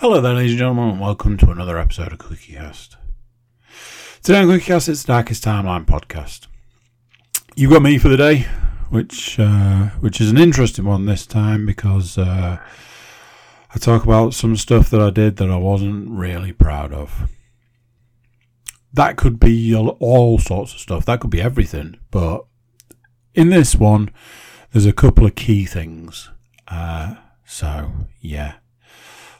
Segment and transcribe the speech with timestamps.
[0.00, 2.94] Hello there, ladies and gentlemen, and welcome to another episode of CookieCast.
[4.22, 6.46] Today on CookieCast, it's the Darkest Timeline podcast.
[7.56, 8.46] You've got me for the day,
[8.90, 12.58] which uh, which is an interesting one this time because uh,
[13.74, 17.28] I talk about some stuff that I did that I wasn't really proud of.
[18.92, 21.06] That could be all sorts of stuff.
[21.06, 22.44] That could be everything, but
[23.34, 24.10] in this one,
[24.70, 26.30] there's a couple of key things.
[26.68, 27.90] Uh, so
[28.20, 28.58] yeah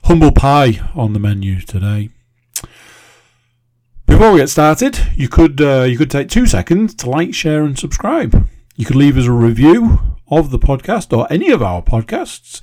[0.05, 2.11] humble pie on the menu today.
[4.07, 7.63] Before we get started, you could uh, you could take two seconds to like, share,
[7.63, 8.49] and subscribe.
[8.75, 12.61] You could leave us a review of the podcast or any of our podcasts,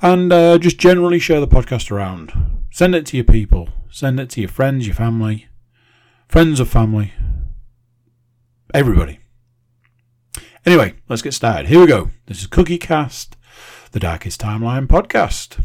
[0.00, 2.32] and uh, just generally share the podcast around.
[2.70, 3.68] Send it to your people.
[3.90, 5.48] Send it to your friends, your family,
[6.28, 7.12] friends of family,
[8.72, 9.18] everybody.
[10.64, 11.66] Anyway, let's get started.
[11.66, 12.10] Here we go.
[12.26, 13.36] This is Cookie Cast,
[13.90, 15.62] the Darkest Timeline podcast.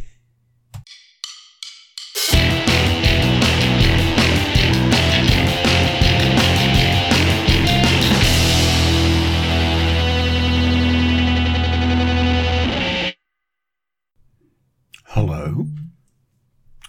[15.09, 15.65] Hello.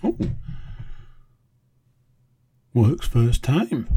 [0.03, 0.17] Oh.
[2.75, 3.89] Works first time.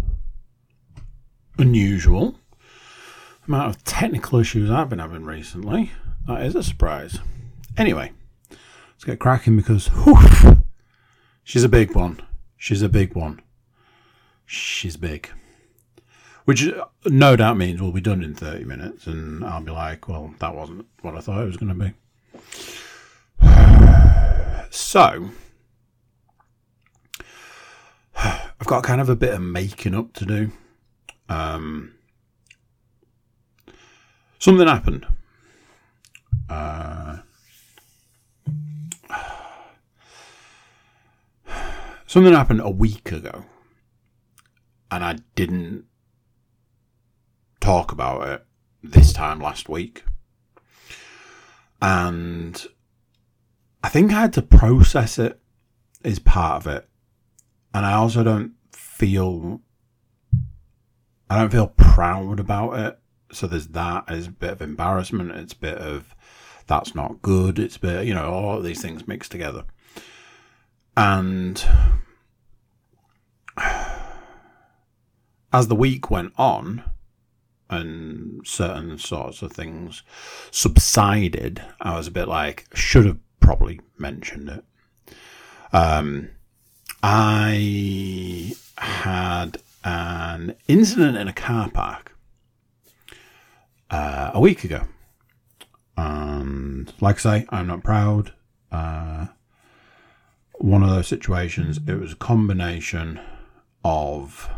[1.58, 2.40] Unusual.
[3.46, 5.92] Amount of technical issues I've been having recently.
[6.28, 7.20] That is a surprise.
[7.78, 8.14] Anyway,
[8.50, 10.61] let's get cracking because whew,
[11.52, 12.18] she's a big one.
[12.56, 13.42] She's a big one.
[14.46, 15.30] She's big.
[16.46, 16.66] Which
[17.06, 20.56] no doubt means we'll be done in 30 minutes, and I'll be like, well, that
[20.56, 21.94] wasn't what I thought it was going to be.
[24.74, 25.32] So,
[28.16, 30.52] I've got kind of a bit of making up to do.
[31.28, 31.96] Um,
[34.40, 35.06] something happened.
[36.50, 37.18] Uh,
[42.12, 43.46] something happened a week ago,
[44.92, 45.86] and I didn't
[47.62, 48.46] talk about it
[48.84, 50.04] this time last week.
[51.82, 52.62] And
[53.82, 55.40] I think I had to process it
[56.04, 56.90] is part of it.
[57.74, 59.62] And I also don't feel
[61.30, 63.00] I don't feel proud about it.
[63.32, 64.08] So there's that.
[64.08, 65.32] There's a bit of embarrassment.
[65.32, 66.14] It's a bit of
[66.68, 67.58] that's not good.
[67.58, 69.64] It's a bit, you know, all these things mixed together.
[70.98, 71.64] And
[75.54, 76.84] as the week went on
[77.70, 80.04] and certain sorts of things
[80.52, 84.64] subsided, I was a bit like, should have probably mentioned it.
[85.74, 86.30] Um,
[87.02, 92.16] I had an incident in a car park
[93.90, 94.84] uh, a week ago.
[95.98, 98.34] And like I say, I'm not proud.
[98.72, 99.28] Uh,
[100.56, 103.20] one of those situations, it was a combination
[103.84, 104.50] of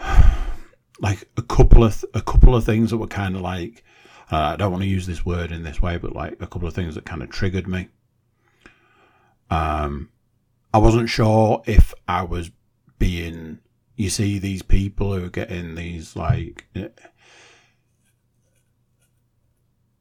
[1.00, 3.84] like a couple of th- a couple of things that were kind of like
[4.30, 6.68] uh, I don't want to use this word in this way, but like a couple
[6.68, 7.88] of things that kind of triggered me.
[9.50, 10.10] Um,
[10.72, 12.50] I wasn't sure if I was
[12.98, 13.58] being.
[13.96, 16.66] You see these people who are getting these like.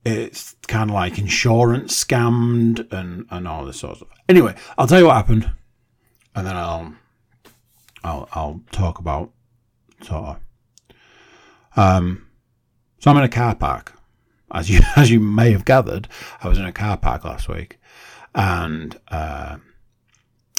[0.06, 4.08] It's kind of like insurance scammed and, and all this sort of.
[4.30, 5.52] Anyway, I'll tell you what happened,
[6.36, 6.94] and then I'll
[8.04, 9.32] I'll I'll talk about
[10.02, 10.40] of.
[11.76, 12.28] Um,
[13.00, 14.00] so I'm in a car park
[14.52, 16.08] as you as you may have gathered,
[16.42, 17.80] I was in a car park last week,
[18.34, 19.58] and uh,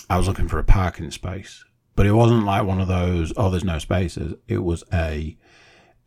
[0.08, 1.64] I was looking for a parking space.
[1.96, 3.32] But it wasn't like one of those.
[3.36, 4.34] Oh, there's no spaces.
[4.48, 5.36] It was a.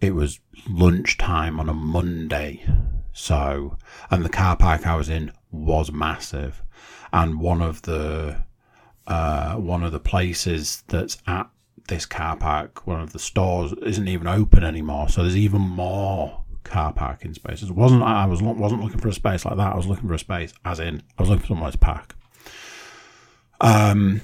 [0.02, 0.40] It was
[0.70, 2.66] lunchtime on a Monday,
[3.14, 3.78] so
[4.10, 6.62] and the car park I was in was massive,
[7.14, 8.44] and one of the
[9.08, 11.50] uh, one of the places that's at
[11.88, 15.10] this car park, one of the stores isn't even open anymore.
[15.10, 17.70] So there's even more car parking spaces.
[17.70, 19.74] It wasn't I was wasn't looking for a space like that.
[19.74, 22.16] I was looking for a space, as in I was looking for somewhere to park.
[23.62, 24.22] Um,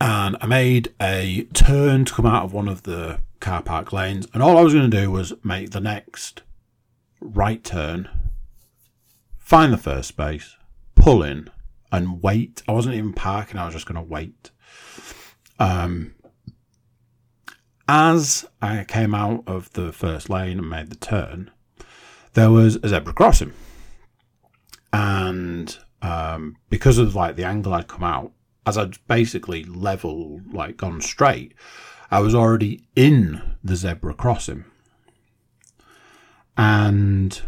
[0.00, 4.26] and I made a turn to come out of one of the car park lanes,
[4.32, 6.42] and all I was going to do was make the next
[7.20, 8.08] right turn,
[9.38, 10.56] find the first space,
[10.94, 11.50] pull in,
[11.92, 12.62] and wait.
[12.66, 13.58] I wasn't even parking.
[13.58, 14.50] I was just going to wait.
[15.58, 16.14] Um,
[17.88, 21.50] as I came out of the first lane and made the turn,
[22.34, 23.52] there was a zebra crossing,
[24.92, 28.32] and um, because of like the angle I'd come out,
[28.66, 31.54] as I'd basically level like gone straight,
[32.10, 34.64] I was already in the zebra crossing,
[36.56, 37.42] and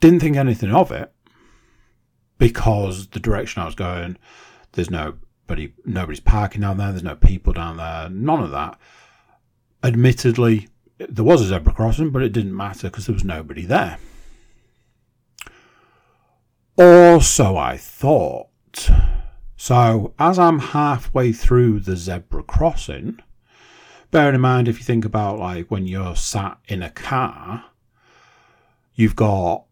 [0.00, 1.12] didn't think anything of it
[2.38, 4.18] because the direction I was going,
[4.72, 4.90] there's
[5.48, 6.90] nobody, nobody's parking down there.
[6.90, 8.08] There's no people down there.
[8.08, 8.78] None of that.
[9.82, 10.68] Admittedly,
[10.98, 13.98] there was a zebra crossing, but it didn't matter because there was nobody there.
[16.76, 18.48] Or so I thought.
[19.56, 23.20] So, as I'm halfway through the zebra crossing,
[24.10, 27.66] bearing in mind if you think about like when you're sat in a car,
[28.94, 29.64] you've got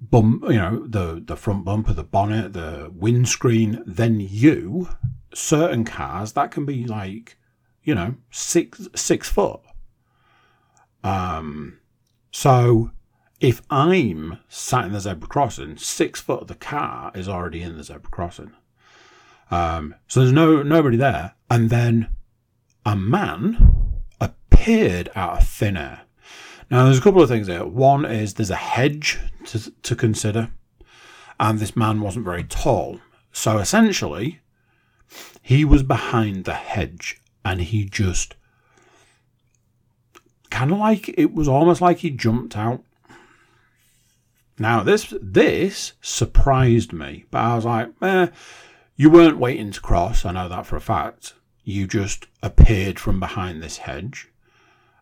[0.00, 4.88] bump, you know, the the front bumper, the bonnet, the windscreen, then you.
[5.32, 7.36] Certain cars that can be like,
[7.84, 9.60] you know, six six foot.
[11.04, 11.78] Um,
[12.30, 12.90] so
[13.40, 17.76] if I'm sat in the zebra crossing, six foot of the car is already in
[17.76, 18.52] the zebra crossing.
[19.50, 22.08] Um, so there's no nobody there, and then
[22.84, 26.02] a man appeared out of thin air.
[26.70, 27.64] Now there's a couple of things here.
[27.64, 30.50] One is there's a hedge to, to consider,
[31.38, 33.00] and this man wasn't very tall,
[33.32, 34.40] so essentially
[35.42, 38.36] he was behind the hedge, and he just
[40.50, 42.82] kind of like it was almost like he jumped out
[44.60, 48.26] now this this surprised me, but I was like, eh,
[48.94, 50.26] you weren't waiting to cross.
[50.26, 51.32] I know that for a fact.
[51.64, 54.29] You just appeared from behind this hedge,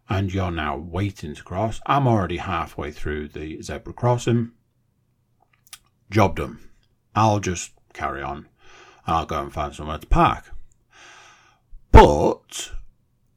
[0.09, 1.81] and you're now waiting to cross.
[1.87, 4.53] I'm already halfway through the zebra crossing.
[6.11, 6.59] Job done.
[7.15, 8.39] I'll just carry on,
[9.07, 10.53] and I'll go and find somewhere to park.
[11.93, 12.73] But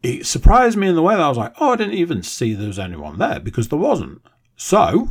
[0.04, 2.54] it surprised me in the way that I was like, oh, I didn't even see
[2.54, 4.22] there was anyone there because there wasn't.
[4.56, 5.10] So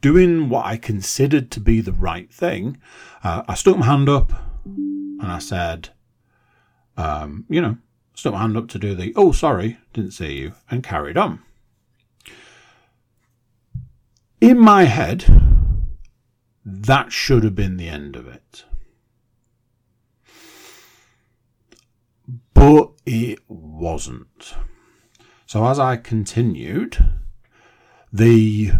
[0.00, 2.78] doing what I considered to be the right thing,
[3.24, 4.32] uh, I stuck my hand up
[4.64, 5.90] and I said,
[6.96, 7.76] um, you know,
[8.20, 11.42] stuck my hand up to do the, oh, sorry, didn't see you, and carried on.
[14.42, 15.24] In my head,
[16.64, 18.64] that should have been the end of it.
[22.52, 24.54] But it wasn't.
[25.46, 26.98] So as I continued,
[28.12, 28.72] the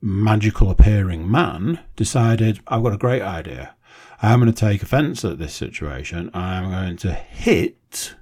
[0.00, 3.74] magical appearing man decided, I've got a great idea.
[4.22, 6.30] I'm going to take offense at this situation.
[6.32, 8.14] I'm going to hit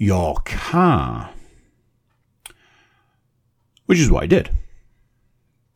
[0.00, 1.30] your car.
[3.86, 4.50] Which is what I did.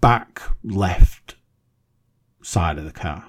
[0.00, 1.36] Back left
[2.42, 3.26] side of the car.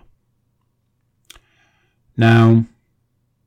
[2.18, 2.66] Now,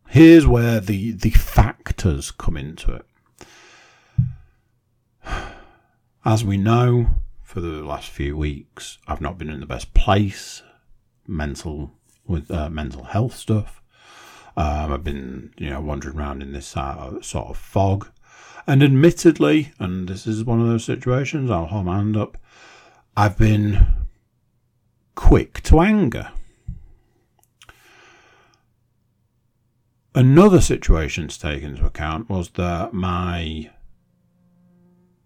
[0.08, 3.06] here's where the, the factors come into it.
[6.24, 7.08] As we know,
[7.48, 8.98] for the last few weeks.
[9.08, 10.62] I've not been in the best place,
[11.26, 11.92] mental
[12.26, 13.77] with uh, mental health stuff.
[14.58, 18.08] Um, I've been, you know, wandering around in this uh, sort of fog.
[18.66, 22.36] And admittedly, and this is one of those situations, I'll hold my hand up,
[23.16, 23.86] I've been
[25.14, 26.32] quick to anger.
[30.14, 33.70] Another situation to take into account was that my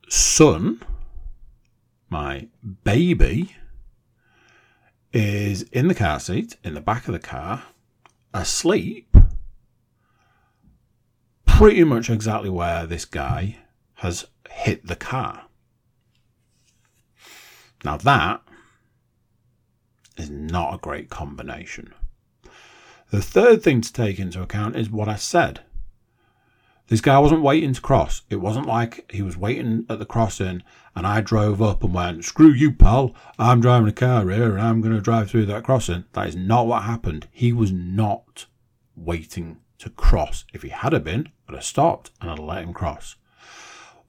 [0.08, 0.82] son
[2.12, 2.46] my
[2.84, 3.56] baby
[5.14, 7.62] is in the car seat, in the back of the car,
[8.34, 9.16] asleep,
[11.62, 13.56] pretty much exactly where this guy
[13.94, 15.44] has hit the car.
[17.84, 18.42] Now, that
[20.16, 21.94] is not a great combination.
[23.12, 25.60] The third thing to take into account is what I said.
[26.88, 28.22] This guy wasn't waiting to cross.
[28.28, 30.64] It wasn't like he was waiting at the crossing
[30.96, 33.14] and I drove up and went, screw you, pal.
[33.38, 36.06] I'm driving a car here and I'm going to drive through that crossing.
[36.14, 37.28] That is not what happened.
[37.30, 38.46] He was not
[38.96, 40.44] waiting to cross.
[40.52, 43.16] If he had been, I'd have stopped and I'd let him cross.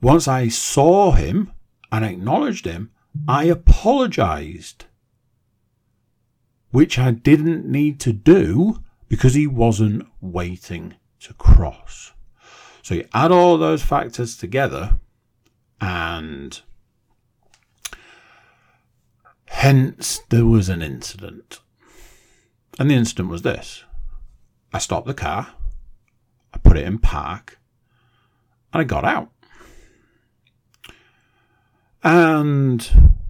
[0.01, 1.51] Once I saw him
[1.91, 2.91] and acknowledged him,
[3.27, 4.85] I apologized,
[6.71, 12.13] which I didn't need to do because he wasn't waiting to cross.
[12.81, 14.99] So you add all those factors together,
[15.79, 16.61] and
[19.47, 21.59] hence there was an incident.
[22.79, 23.83] And the incident was this
[24.73, 25.53] I stopped the car,
[26.53, 27.59] I put it in park,
[28.71, 29.29] and I got out.
[32.03, 33.21] And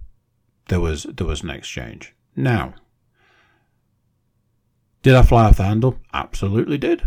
[0.68, 2.14] there was there was an exchange.
[2.36, 2.74] Now,
[5.02, 5.98] did I fly off the handle?
[6.12, 7.02] Absolutely did.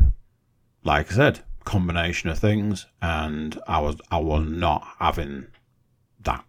[0.83, 5.47] Like I said, combination of things, and I was I was not having
[6.21, 6.45] that.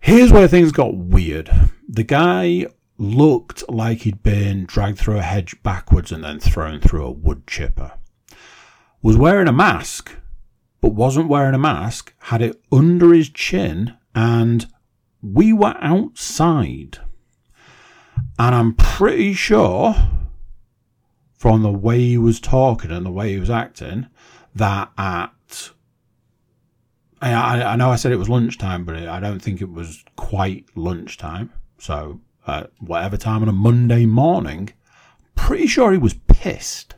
[0.00, 1.50] Here's where things got weird.
[1.88, 2.66] The guy
[3.02, 7.46] looked like he'd been dragged through a hedge backwards and then thrown through a wood
[7.46, 7.92] chipper.
[9.02, 10.12] Was wearing a mask,
[10.80, 14.66] but wasn't wearing a mask, had it under his chin, and
[15.20, 16.98] we were outside.
[18.38, 19.94] And I'm pretty sure
[21.34, 24.06] from the way he was talking and the way he was acting
[24.54, 25.32] that at
[27.20, 30.66] I, I know I said it was lunchtime, but I don't think it was quite
[30.74, 31.52] lunchtime.
[31.78, 34.72] So, uh, whatever time on a Monday morning,
[35.34, 36.94] pretty sure he was pissed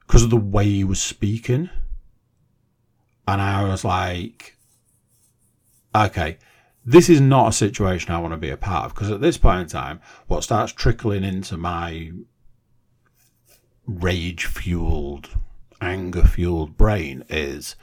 [0.00, 1.70] because of the way he was speaking.
[3.26, 4.56] And I was like,
[5.94, 6.38] okay,
[6.84, 9.36] this is not a situation I want to be a part of because at this
[9.36, 12.12] point in time, what starts trickling into my
[13.86, 15.28] rage fueled,
[15.80, 17.76] anger fueled brain is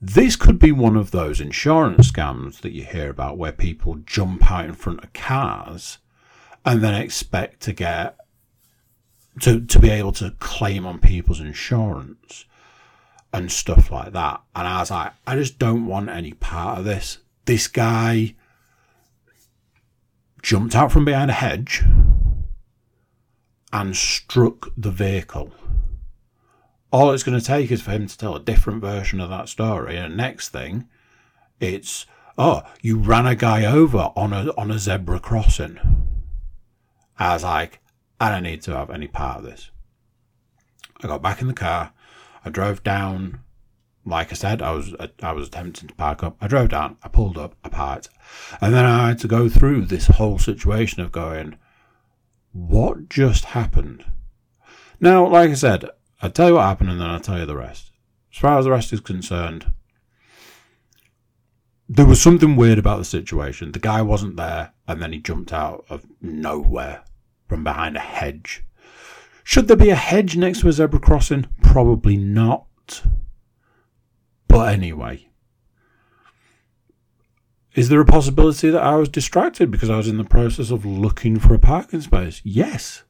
[0.00, 4.50] this could be one of those insurance scams that you hear about where people jump
[4.50, 5.98] out in front of cars
[6.64, 8.16] and then expect to get
[9.40, 12.44] to, to be able to claim on people's insurance
[13.32, 14.40] and stuff like that.
[14.54, 17.18] And I was like, I just don't want any part of this.
[17.44, 18.34] This guy
[20.42, 21.82] jumped out from behind a hedge
[23.72, 25.52] and struck the vehicle
[26.96, 29.50] all it's going to take is for him to tell a different version of that
[29.50, 29.98] story.
[29.98, 30.88] And next thing,
[31.60, 32.06] it's
[32.38, 35.78] oh, you ran a guy over on a on a zebra crossing.
[37.18, 37.80] I was like,
[38.18, 39.70] I don't need to have any part of this.
[41.02, 41.92] I got back in the car.
[42.46, 43.40] I drove down.
[44.06, 46.38] Like I said, I was I was attempting to park up.
[46.40, 46.96] I drove down.
[47.02, 47.56] I pulled up.
[47.62, 48.08] I parked,
[48.58, 51.58] and then I had to go through this whole situation of going,
[52.52, 54.06] what just happened?
[54.98, 55.90] Now, like I said,
[56.22, 57.92] I'll tell you what happened and then I'll tell you the rest.
[58.32, 59.72] As far as the rest is concerned,
[61.88, 63.72] there was something weird about the situation.
[63.72, 67.04] The guy wasn't there and then he jumped out of nowhere
[67.48, 68.64] from behind a hedge.
[69.44, 71.46] Should there be a hedge next to a zebra crossing?
[71.62, 73.02] Probably not.
[74.48, 75.28] But anyway.
[77.76, 80.86] Is there a possibility that I was distracted because I was in the process of
[80.86, 82.40] looking for a parking space?
[82.42, 83.04] Yes.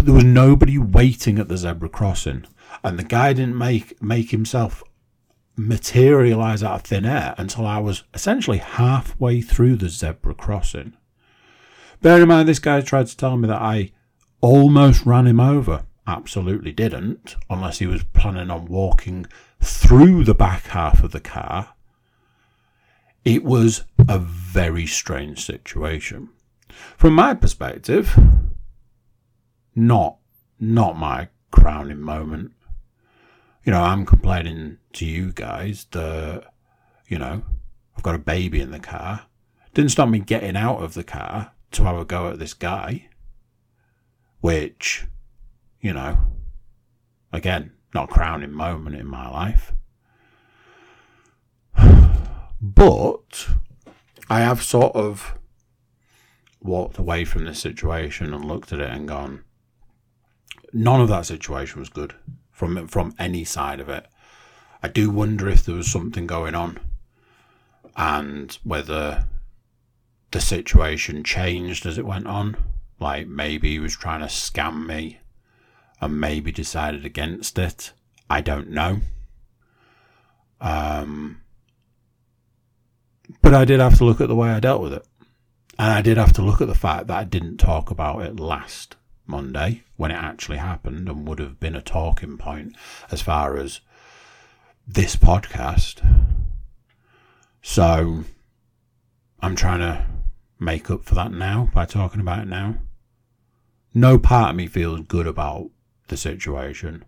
[0.00, 2.46] But there was nobody waiting at the zebra crossing,
[2.82, 4.82] and the guy didn't make make himself
[5.56, 10.94] materialize out of thin air until I was essentially halfway through the zebra crossing.
[12.00, 13.92] Bear in mind, this guy tried to tell me that I
[14.40, 15.84] almost ran him over.
[16.06, 19.26] Absolutely didn't, unless he was planning on walking
[19.60, 21.74] through the back half of the car.
[23.22, 26.30] It was a very strange situation.
[26.96, 28.18] From my perspective,
[29.74, 30.16] not
[30.58, 32.52] not my crowning moment.
[33.64, 36.44] You know, I'm complaining to you guys that,
[37.08, 37.42] you know,
[37.96, 39.26] I've got a baby in the car.
[39.74, 43.08] Didn't stop me getting out of the car to have a go at this guy.
[44.40, 45.06] Which,
[45.80, 46.18] you know,
[47.32, 49.72] again, not a crowning moment in my life.
[52.62, 53.48] But
[54.28, 55.38] I have sort of
[56.60, 59.44] walked away from this situation and looked at it and gone,
[60.72, 62.14] none of that situation was good
[62.50, 64.06] from from any side of it.
[64.82, 66.78] I do wonder if there was something going on,
[67.96, 69.26] and whether
[70.30, 72.56] the situation changed as it went on.
[72.98, 75.18] Like maybe he was trying to scam me,
[76.00, 77.92] and maybe decided against it.
[78.28, 79.00] I don't know.
[80.60, 81.40] Um,
[83.42, 85.06] but I did have to look at the way I dealt with it.
[85.78, 88.38] And I did have to look at the fact that I didn't talk about it
[88.38, 88.96] last
[89.30, 92.76] Monday when it actually happened and would have been a talking point
[93.10, 93.80] as far as
[94.86, 96.04] this podcast.
[97.62, 98.24] So
[99.40, 100.04] I'm trying to
[100.58, 102.76] make up for that now by talking about it now.
[103.94, 105.70] No part of me feels good about
[106.08, 107.04] the situation.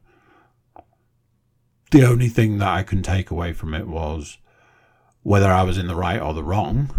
[1.90, 4.38] The only thing that I can take away from it was
[5.22, 6.90] whether I was in the right or the wrong.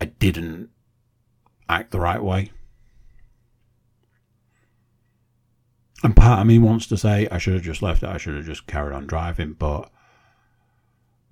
[0.00, 0.70] I didn't
[1.68, 2.50] act the right way.
[6.02, 8.34] And part of me wants to say I should have just left it, I should
[8.34, 9.90] have just carried on driving, but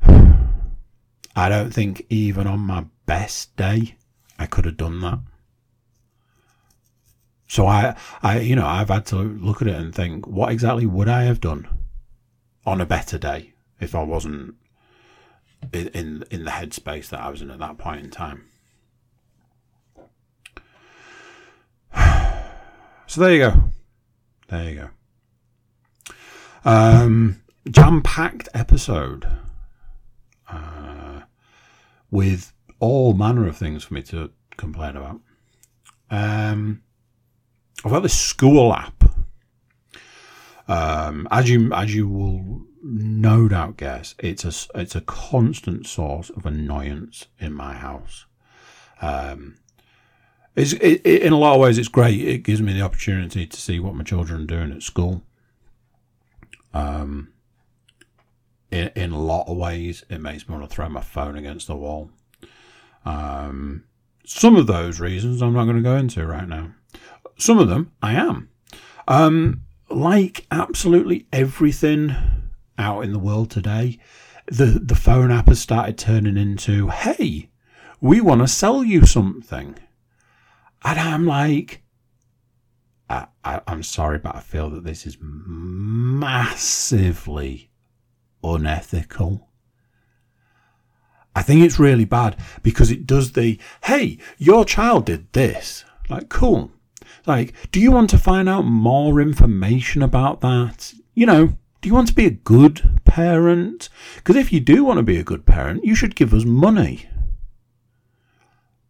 [0.07, 3.97] I don't think even on my best day
[4.39, 5.19] I could have done that.
[7.49, 10.87] So I, I, you know, I've had to look at it and think, what exactly
[10.87, 11.67] would I have done
[12.65, 14.55] on a better day if I wasn't
[15.73, 18.47] in in, in the headspace that I was in at that point in time.
[23.09, 23.71] So there you go.
[24.51, 26.15] There you go.
[26.65, 29.29] Um, Jam packed episode
[30.49, 31.21] uh,
[32.11, 35.21] with all manner of things for me to complain about.
[36.11, 36.83] Um,
[37.85, 39.05] I've got this school app.
[40.67, 46.29] Um, as you as you will no doubt guess, it's a it's a constant source
[46.31, 48.27] of annoyance in my house.
[49.01, 49.60] Um,
[50.57, 52.21] it's, it, it, in a lot of ways, it's great.
[52.21, 55.23] It gives me the opportunity to see what my children are doing at school.
[56.75, 57.33] Um,
[58.71, 61.67] in, in a lot of ways, it makes me want to throw my phone against
[61.67, 62.11] the wall.
[63.05, 63.85] Um,
[64.25, 66.73] some of those reasons I'm not going to go into right now.
[67.39, 68.51] Some of them I am.
[69.09, 72.15] Um, like absolutely everything
[72.79, 73.99] out in the world today,
[74.47, 77.49] the, the phone app has started turning into, hey,
[78.01, 79.77] we want to sell you something.
[80.85, 81.83] And I'm like,
[83.09, 86.91] I, I, I'm sorry, but I feel that this is massively
[88.43, 89.49] unethical.
[91.35, 95.85] I think it's really bad because it does the, hey, your child did this.
[96.09, 96.73] Like, cool.
[97.27, 100.93] Like, do you want to find out more information about that?
[101.15, 101.47] You know,
[101.81, 103.89] do you want to be a good parent?
[104.17, 107.09] Because if you do want to be a good parent, you should give us money.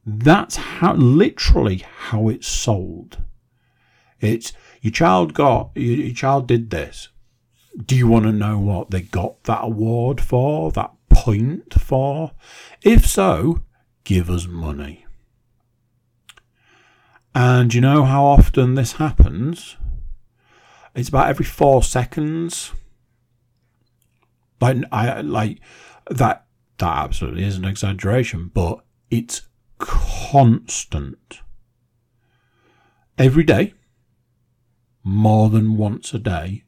[0.04, 3.18] That's how, literally, how it's sold.
[4.20, 7.08] It's your child got, your, your child did this.
[7.84, 12.32] Do you want to know what they got that award for, that point for?
[12.82, 13.62] If so,
[14.04, 15.06] give us money.
[17.34, 19.76] And you know how often this happens?
[20.94, 22.72] It's about every four seconds.
[24.60, 25.60] Like I like
[26.10, 26.46] that
[26.78, 28.80] that absolutely is an exaggeration, but
[29.10, 29.42] it's
[29.80, 31.40] constant.
[33.18, 33.74] Every day,
[35.02, 36.62] more than once a day,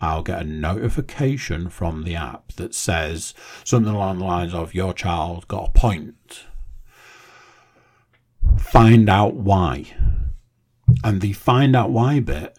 [0.00, 4.92] I'll get a notification from the app that says something along the lines of your
[4.92, 6.44] child got a point
[8.58, 9.86] find out why.
[11.02, 12.58] And the find out why bit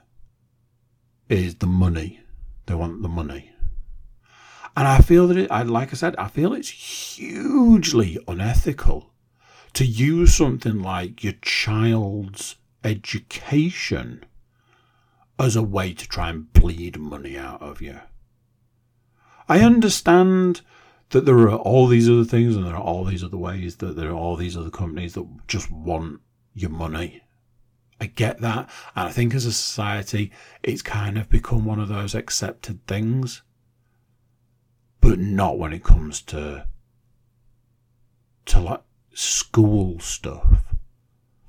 [1.29, 2.21] is the money.
[2.65, 3.51] They want the money.
[4.77, 9.11] And I feel that it, I, like I said, I feel it's hugely unethical
[9.75, 14.23] to use something like your child's education
[15.37, 17.99] as a way to try and bleed money out of you.
[19.49, 20.61] I understand
[21.09, 23.97] that there are all these other things and there are all these other ways that
[23.97, 26.21] there are all these other companies that just want
[26.53, 27.21] your money.
[27.99, 28.69] I get that.
[28.95, 30.31] And I think as a society,
[30.63, 33.41] it's kind of become one of those accepted things.
[35.01, 36.65] But not when it comes to,
[38.45, 38.81] to like
[39.15, 40.75] school stuff.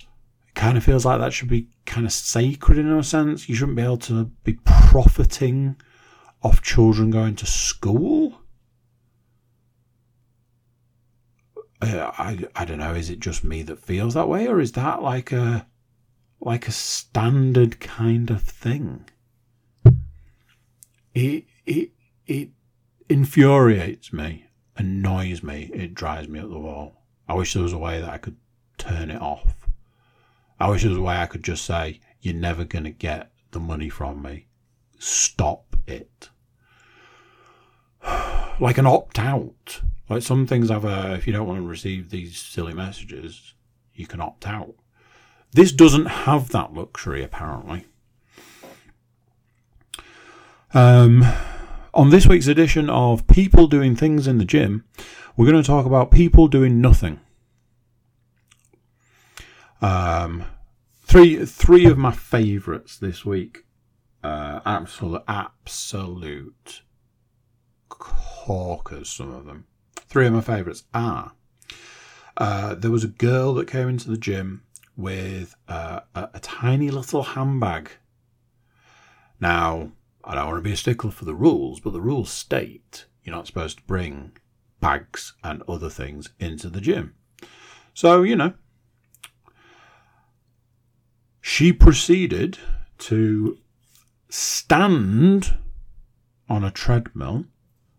[0.01, 3.49] It kind of feels like that should be kind of sacred in a sense.
[3.49, 5.77] You shouldn't be able to be profiting
[6.43, 8.41] off children going to school.
[11.83, 12.95] Uh, I, I don't know.
[12.95, 15.67] Is it just me that feels that way, or is that like a
[16.41, 19.09] like a standard kind of thing?
[21.15, 21.91] It it
[22.27, 22.51] it
[23.09, 27.06] infuriates me, annoys me, it drives me up the wall.
[27.29, 28.37] I wish there was a way that I could
[28.79, 29.69] turn it off.
[30.59, 33.61] I wish there was a way I could just say, "You're never gonna get the
[33.61, 34.47] money from me.
[34.99, 36.31] Stop it."
[38.59, 42.11] Like an opt out like some things have a, if you don't want to receive
[42.11, 43.55] these silly messages,
[43.95, 44.75] you can opt out.
[45.53, 47.87] This doesn't have that luxury, apparently.
[50.75, 51.25] Um,
[51.97, 54.85] on this week's edition of People Doing Things in the Gym,
[55.35, 57.21] we're going to talk about people doing nothing.
[59.81, 60.45] Um,
[61.03, 63.65] three three of my favourites this week.
[64.23, 66.83] Uh, absolute absolute
[67.89, 69.67] corkers, some of them.
[69.97, 71.33] Three of my favourites are
[72.37, 74.65] uh, there was a girl that came into the gym
[74.99, 77.91] with uh, a, a tiny little handbag.
[79.41, 79.93] Now,
[80.27, 83.35] I don't want to be a stickler for the rules, but the rules state you're
[83.35, 84.37] not supposed to bring
[84.81, 87.15] bags and other things into the gym.
[87.93, 88.55] So, you know,
[91.41, 92.59] she proceeded
[92.99, 93.59] to
[94.29, 95.59] stand
[96.49, 97.47] on a treadmill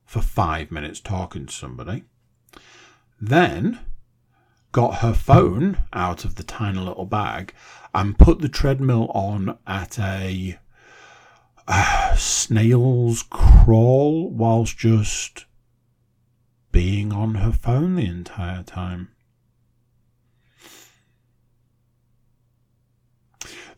[0.05, 2.05] for five minutes talking to somebody,
[3.19, 3.79] then
[4.71, 7.53] got her phone out of the tiny little bag
[7.93, 10.57] and put the treadmill on at a
[11.67, 15.45] uh, snail's crawl whilst just
[16.71, 19.09] being on her phone the entire time.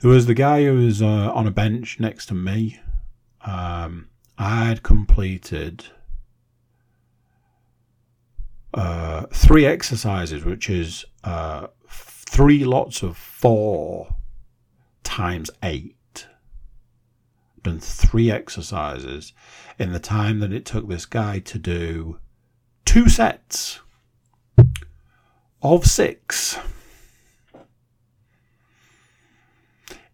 [0.02, 2.80] There was the guy who was uh, on a bench next to me.
[3.42, 5.86] Um, I had completed
[8.74, 14.16] uh, three exercises, which is uh, three lots of four
[15.04, 15.96] times eight
[17.64, 19.34] done three exercises
[19.78, 22.20] in the time that it took this guy to do
[22.86, 23.80] two sets
[25.62, 26.58] of six.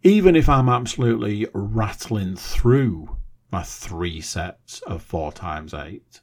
[0.03, 3.17] Even if I'm absolutely rattling through
[3.51, 6.21] my three sets of four times eight,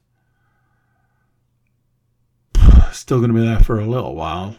[2.93, 4.57] still going to be there for a little while.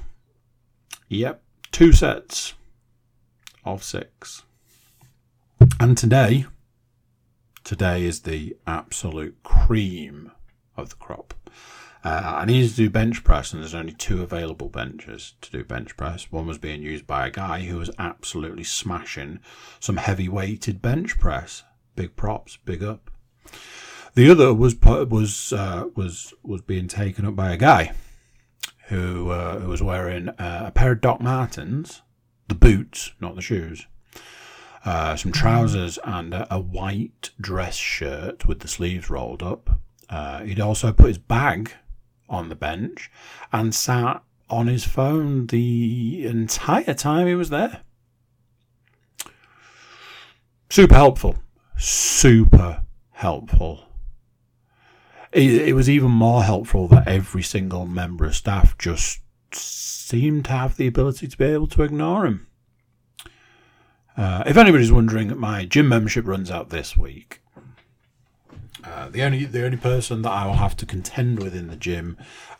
[1.09, 2.55] Yep, two sets
[3.63, 4.43] of six.
[5.79, 6.45] And today,
[7.63, 10.31] today is the absolute cream
[10.75, 11.33] of the crop.
[12.03, 15.63] Uh, I needed to do bench press, and there's only two available benches to do
[15.63, 16.31] bench press.
[16.31, 19.39] One was being used by a guy who was absolutely smashing
[19.79, 21.63] some heavy weighted bench press.
[21.95, 23.09] Big props, big up.
[24.15, 27.93] The other was was uh, was was being taken up by a guy
[28.87, 32.01] who uh, who was wearing uh, a pair of Doc Martens,
[32.49, 33.87] the boots, not the shoes,
[34.85, 39.79] uh, some trousers, and a, a, white dress shirt with the sleeves rolled up.
[40.09, 41.71] Uh, he'd also put his bag
[42.29, 43.09] on the bench
[43.51, 47.81] and sat on his phone the entire time he was there.
[50.69, 51.37] Super helpful.
[51.77, 53.85] Super helpful.
[55.31, 59.21] It, it was even more helpful that every single member of staff just
[59.53, 62.47] seemed to have the ability to be able to ignore him.
[64.15, 67.41] Uh, if anybody's wondering, my gym membership runs out this week.
[68.83, 71.75] Uh, the only the only person that I will have to contend with in the
[71.75, 72.17] gym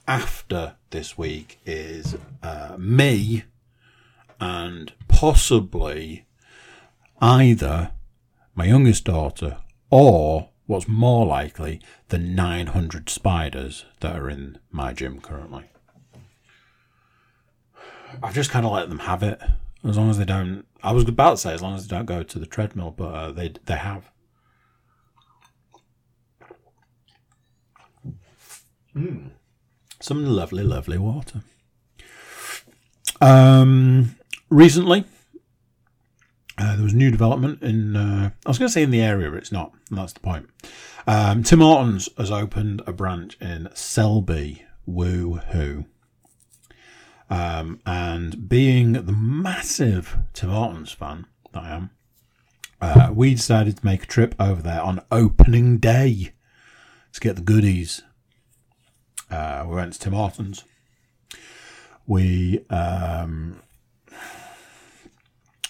[0.08, 3.44] after this week is uh, me,
[4.40, 6.26] and possibly
[7.22, 7.92] either
[8.56, 9.58] my youngest daughter
[9.90, 15.66] or what's more likely the 900 spiders that are in my gym currently.
[18.22, 19.42] I've just kind of let them have it
[19.84, 20.66] as long as they don't.
[20.82, 23.14] I was about to say as long as they don't go to the treadmill, but
[23.14, 24.10] uh, they they have.
[28.96, 29.32] Mm.
[30.00, 31.42] Some lovely, lovely water.
[33.22, 34.16] Um,
[34.50, 35.06] recently,
[36.58, 37.96] uh, there was new development in.
[37.96, 39.72] Uh, I was going to say in the area, but it's not.
[39.90, 40.50] that's the point.
[41.08, 44.64] Um, Tim Hortons has opened a branch in Selby.
[44.86, 45.86] Woo hoo.
[47.30, 51.90] Um, and being the massive Tim Hortons fan that I am,
[52.82, 56.34] uh, we decided to make a trip over there on opening day
[57.14, 58.04] to get the goodies
[59.34, 60.64] uh, we went to Tim Hortons.
[62.06, 63.62] We um,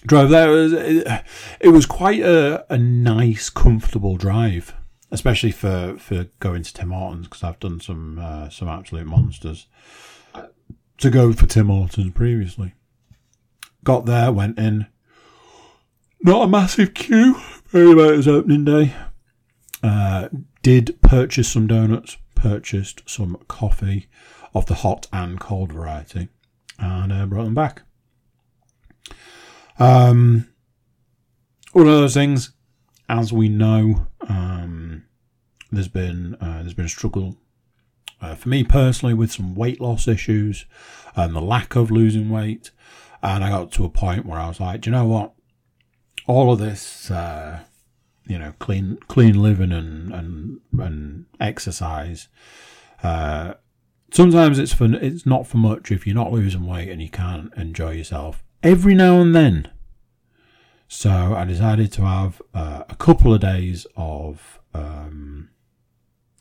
[0.06, 0.52] drove there.
[0.52, 1.24] It was, it,
[1.62, 4.76] it was quite a, a nice, comfortable drive,
[5.12, 9.68] especially for, for going to Tim Hortons because I've done some uh, some absolute monsters
[10.97, 12.73] to go for Tim Hortons previously.
[13.84, 14.88] Got there, went in.
[16.21, 17.41] Not a massive queue.
[17.67, 18.93] Very late as opening day.
[19.82, 20.29] Uh,
[20.62, 24.08] did purchase some donuts purchased some coffee
[24.53, 26.27] of the hot and cold variety
[26.77, 27.84] and uh, brought them back.
[29.79, 30.49] Um,
[31.71, 32.51] one of those things,
[33.08, 35.06] as we know, um,
[35.71, 37.38] there's been uh, there's been a struggle
[38.24, 40.66] uh, for me personally with some weight loss issues
[41.14, 42.72] and the lack of losing weight,
[43.22, 45.34] and I got to a point where I was like, do you know what?
[46.26, 47.60] All of this uh,
[48.26, 52.30] you know clean clean living and and and exercise.
[53.04, 53.56] Uh,
[54.14, 57.54] sometimes it's for it's not for much if you're not losing weight and you can't
[57.58, 59.70] enjoy yourself every now and then.
[60.88, 65.50] So I decided to have uh, a couple of days of um,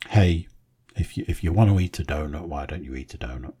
[0.09, 0.47] hey,
[0.95, 3.53] if you if you want to eat a donut, why don't you eat a donut?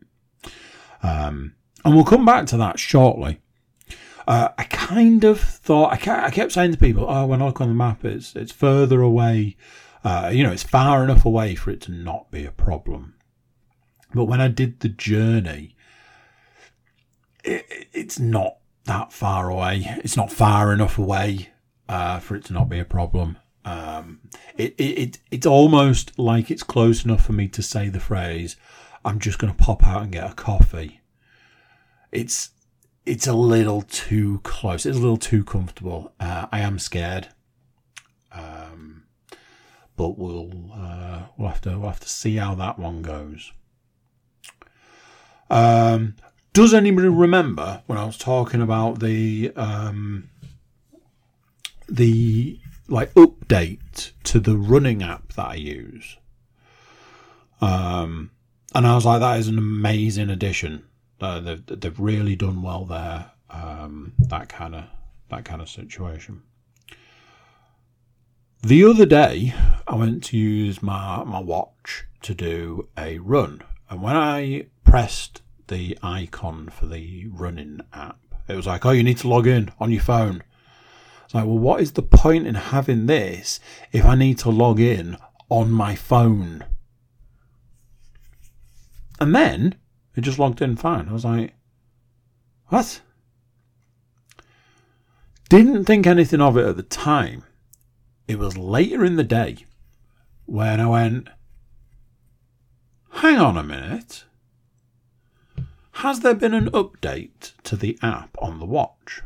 [1.01, 3.41] Um, and we'll come back to that shortly.
[4.25, 7.67] Uh, I kind of thought I, kept saying to people, "Oh, when I look on
[7.67, 9.57] the map, it's it's further away.
[10.03, 13.15] Uh, you know, it's far enough away for it to not be a problem."
[14.13, 15.75] But when I did the journey,
[17.43, 19.83] it, it's not that far away.
[20.03, 21.49] It's not far enough away
[21.89, 23.37] uh, for it to not be a problem.
[23.65, 24.19] Um,
[24.57, 28.55] it, it, it it's almost like it's close enough for me to say the phrase,
[29.05, 31.01] "I'm just going to pop out and get a coffee."
[32.11, 32.49] It's
[33.05, 34.85] it's a little too close.
[34.85, 36.13] It's a little too comfortable.
[36.19, 37.29] Uh, I am scared,
[38.31, 39.03] um,
[39.95, 43.51] but we'll uh, we'll have to we'll have to see how that one goes.
[45.49, 46.15] Um,
[46.53, 50.29] does anybody remember when I was talking about the um,
[51.89, 56.17] the like update to the running app that I use?
[57.61, 58.31] Um,
[58.75, 60.83] and I was like, that is an amazing addition
[61.23, 63.31] uh, they've they've really done well there.
[63.49, 64.85] Um, that kind of
[65.29, 66.43] that kind of situation.
[68.61, 69.53] The other day,
[69.87, 75.41] I went to use my my watch to do a run, and when I pressed
[75.67, 79.71] the icon for the running app, it was like, "Oh, you need to log in
[79.79, 80.43] on your phone."
[81.33, 83.59] It's like, well, what is the point in having this
[83.91, 85.17] if I need to log in
[85.49, 86.63] on my phone?
[89.19, 89.73] And then
[90.15, 91.09] it just logged in fine.
[91.09, 91.55] I was like,
[92.67, 93.01] what?
[95.49, 97.45] Didn't think anything of it at the time.
[98.27, 99.57] It was later in the day
[100.45, 101.29] when I went,
[103.09, 104.25] hang on a minute.
[105.93, 109.23] Has there been an update to the app on the watch?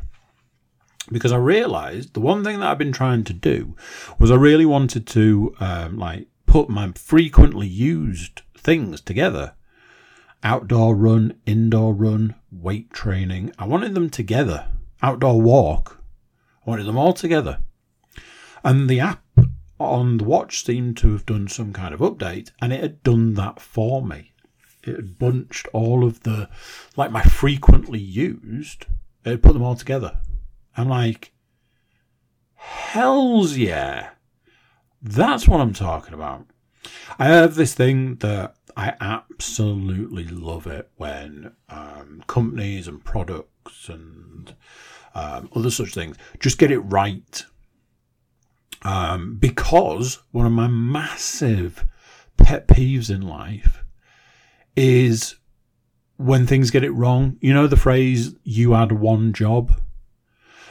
[1.10, 3.74] Because I realised the one thing that I've been trying to do
[4.18, 9.54] was I really wanted to um, like put my frequently used things together.
[10.42, 13.52] Outdoor run, indoor run, weight training.
[13.58, 14.68] I wanted them together.
[15.02, 16.02] Outdoor walk.
[16.66, 17.60] I wanted them all together.
[18.64, 19.22] And the app
[19.80, 23.34] on the watch seemed to have done some kind of update and it had done
[23.34, 24.32] that for me.
[24.82, 26.48] It had bunched all of the,
[26.96, 28.86] like my frequently used,
[29.24, 30.18] it had put them all together.
[30.78, 31.32] I'm like,
[32.54, 34.10] hells yeah.
[35.02, 36.46] That's what I'm talking about.
[37.18, 44.54] I have this thing that I absolutely love it when um, companies and products and
[45.14, 47.44] um, other such things just get it right
[48.82, 51.84] um, because one of my massive
[52.36, 53.82] pet peeves in life
[54.76, 55.34] is
[56.16, 57.36] when things get it wrong.
[57.40, 59.80] You know the phrase "you had one job."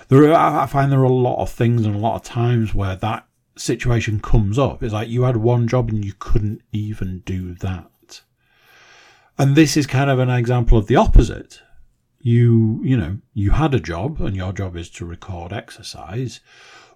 [0.09, 2.73] There, are, I find there are a lot of things and a lot of times
[2.73, 4.81] where that situation comes up.
[4.81, 8.21] It's like you had one job and you couldn't even do that.
[9.37, 11.61] And this is kind of an example of the opposite.
[12.19, 16.39] You, you know, you had a job and your job is to record exercise,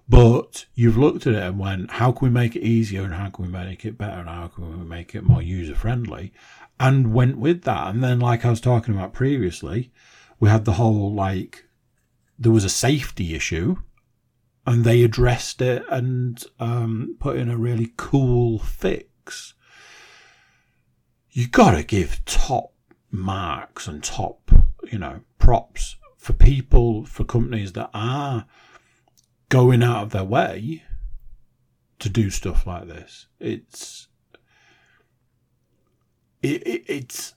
[0.08, 3.28] but you've looked at it and went, how can we make it easier and how
[3.28, 6.32] can we make it better and how can we make it more user friendly?
[6.80, 7.94] And went with that.
[7.94, 9.92] And then, like I was talking about previously,
[10.40, 11.66] we had the whole like,
[12.42, 13.76] there was a safety issue
[14.66, 19.54] and they addressed it and um, put in a really cool fix.
[21.30, 22.72] You gotta give top
[23.10, 24.50] marks and top,
[24.90, 28.46] you know, props for people, for companies that are
[29.48, 30.82] going out of their way
[32.00, 33.26] to do stuff like this.
[33.38, 34.08] It's
[36.42, 37.34] it, it, it's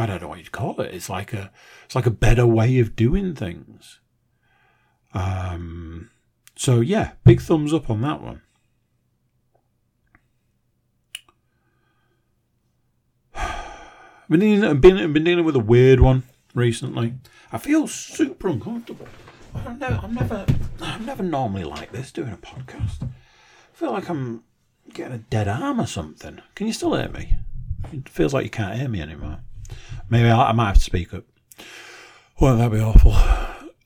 [0.00, 0.94] I don't know what you'd call it.
[0.94, 1.50] It's like a
[1.84, 4.00] it's like a better way of doing things.
[5.12, 6.10] Um,
[6.56, 8.42] so yeah, big thumbs up on that one.
[14.28, 16.22] been dealing, been, been dealing with a weird one
[16.54, 17.14] recently.
[17.52, 19.08] I feel super uncomfortable.
[19.54, 20.46] I'm never, I'm never,
[20.80, 23.02] I'm never normally like this doing a podcast.
[23.02, 23.08] I
[23.72, 24.44] feel like I'm
[24.92, 26.40] getting a dead arm or something.
[26.54, 27.34] Can you still hear me?
[27.92, 29.40] It feels like you can't hear me anymore.
[30.10, 31.24] Maybe I, I might have to speak up.
[32.40, 33.14] Well, that'd be awful.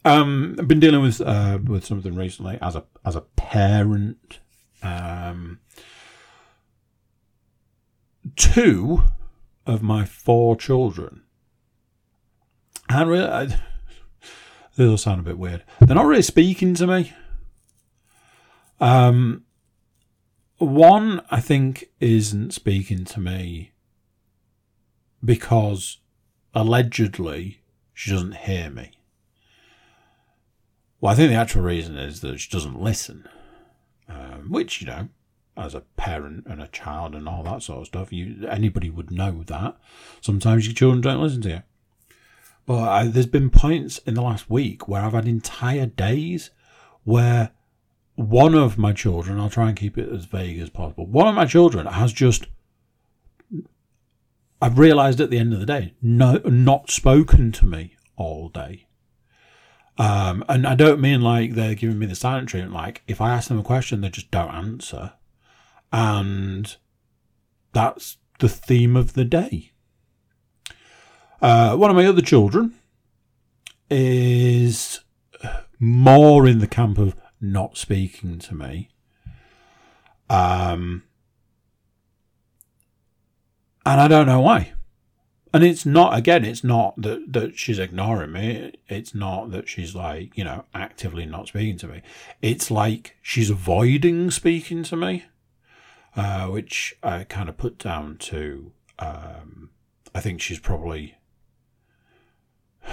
[0.04, 4.38] Um, I've been dealing with uh, with something recently as a as a parent.
[4.82, 5.60] Um,
[8.36, 9.02] two
[9.66, 11.22] of my four children.
[12.88, 13.58] And really, I, this
[14.76, 15.64] will sound a bit weird.
[15.80, 17.12] They're not really speaking to me.
[18.80, 19.44] Um,
[20.58, 23.72] one I think isn't speaking to me
[25.24, 25.98] because
[26.54, 27.60] allegedly
[27.92, 28.92] she doesn't hear me.
[31.00, 33.28] Well, I think the actual reason is that she doesn't listen,
[34.08, 35.08] um, which you know,
[35.56, 39.10] as a parent and a child and all that sort of stuff, you anybody would
[39.10, 39.76] know that.
[40.20, 41.62] Sometimes your children don't listen to you.
[42.66, 46.50] But I, there's been points in the last week where I've had entire days
[47.04, 47.50] where
[48.14, 51.34] one of my children, I'll try and keep it as vague as possible, one of
[51.34, 52.46] my children has just,
[54.64, 58.86] I've realised at the end of the day, no, not spoken to me all day.
[59.98, 62.72] Um, and I don't mean like they're giving me the silent treatment.
[62.72, 65.12] Like if I ask them a question, they just don't answer,
[65.92, 66.74] and
[67.74, 69.72] that's the theme of the day.
[71.42, 72.74] Uh, one of my other children
[73.90, 75.00] is
[75.78, 78.88] more in the camp of not speaking to me.
[80.30, 81.02] Um,
[83.86, 84.72] and I don't know why.
[85.52, 88.72] And it's not, again, it's not that, that she's ignoring me.
[88.88, 92.02] It's not that she's like, you know, actively not speaking to me.
[92.42, 95.26] It's like she's avoiding speaking to me,
[96.16, 99.70] uh, which I kind of put down to, um,
[100.12, 101.18] I think she's probably,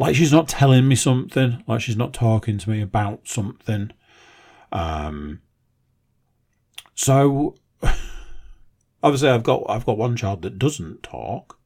[0.00, 3.92] like she's not telling me something, like she's not talking to me about something.
[4.72, 5.42] Um,
[6.96, 7.54] so
[9.04, 11.58] Obviously, I've got I've got one child that doesn't talk,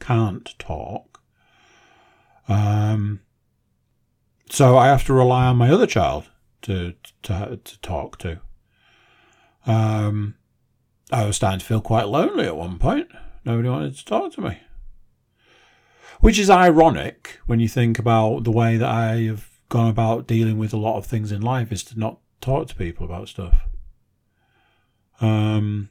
[0.00, 1.22] can't talk.
[2.46, 3.20] Um,
[4.50, 6.28] so I have to rely on my other child
[6.60, 6.92] to
[7.22, 8.40] to to talk to.
[9.66, 10.34] Um,
[11.10, 13.08] I was starting to feel quite lonely at one point.
[13.46, 14.58] Nobody wanted to talk to me,
[16.20, 20.58] which is ironic when you think about the way that I have gone about dealing
[20.58, 23.62] with a lot of things in life is to not talk to people about stuff.
[25.22, 25.88] Um,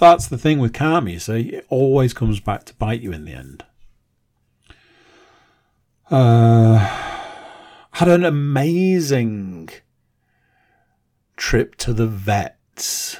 [0.00, 1.48] that's the thing with karma, you see.
[1.48, 3.64] It always comes back to bite you in the end.
[6.10, 6.78] Uh,
[7.92, 9.70] had an amazing
[11.36, 13.18] trip to the vets.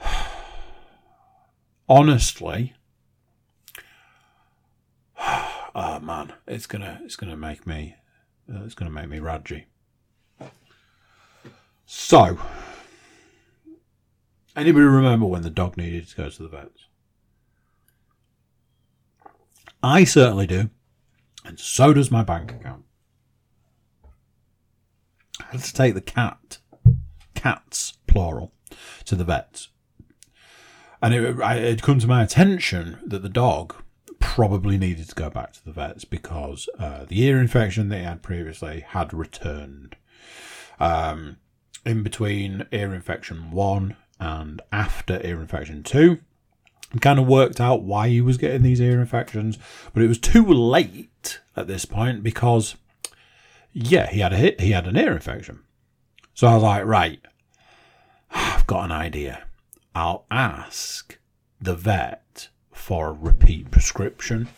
[1.88, 2.74] Honestly,
[5.18, 7.96] oh man, it's gonna it's gonna make me
[8.52, 9.66] uh, it's gonna make me radgy.
[11.86, 12.38] So,
[14.56, 16.86] anybody remember when the dog needed to go to the vets?
[19.82, 20.70] I certainly do,
[21.44, 22.84] and so does my bank account.
[25.40, 26.58] I had to take the cat,
[27.34, 28.52] cats plural,
[29.04, 29.68] to the vets,
[31.02, 33.74] and it had come to my attention that the dog
[34.18, 38.04] probably needed to go back to the vets because uh, the ear infection that he
[38.04, 39.96] had previously had returned.
[40.80, 41.36] Um,
[41.84, 46.18] in between ear infection one and after ear infection two,
[47.00, 49.58] kind of worked out why he was getting these ear infections,
[49.92, 52.76] but it was too late at this point because,
[53.72, 55.60] yeah, he had a he had an ear infection.
[56.34, 57.20] So I was like, right,
[58.30, 59.44] I've got an idea.
[59.94, 61.18] I'll ask
[61.60, 64.48] the vet for a repeat prescription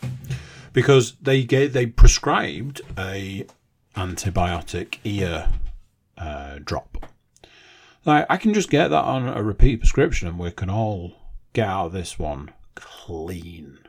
[0.73, 3.45] because they gave, they prescribed a
[3.95, 5.49] antibiotic ear
[6.17, 7.05] uh, drop.
[8.05, 11.13] Like I can just get that on a repeat prescription and we can all
[11.53, 13.79] get out of this one clean.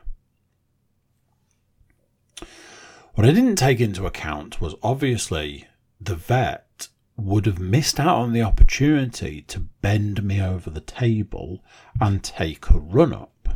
[3.13, 5.67] What I didn't take into account was obviously
[5.99, 11.63] the vet would have missed out on the opportunity to bend me over the table
[11.99, 13.49] and take a run up.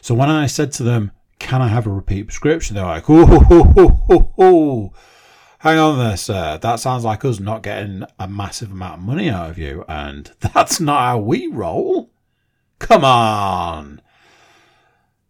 [0.00, 2.76] So when I said to them, Can I have a repeat prescription?
[2.76, 4.92] They're like, Oh,
[5.66, 6.58] hang on there, sir.
[6.58, 9.84] That sounds like us not getting a massive amount of money out of you.
[9.88, 12.12] And that's not how we roll.
[12.78, 14.00] Come on.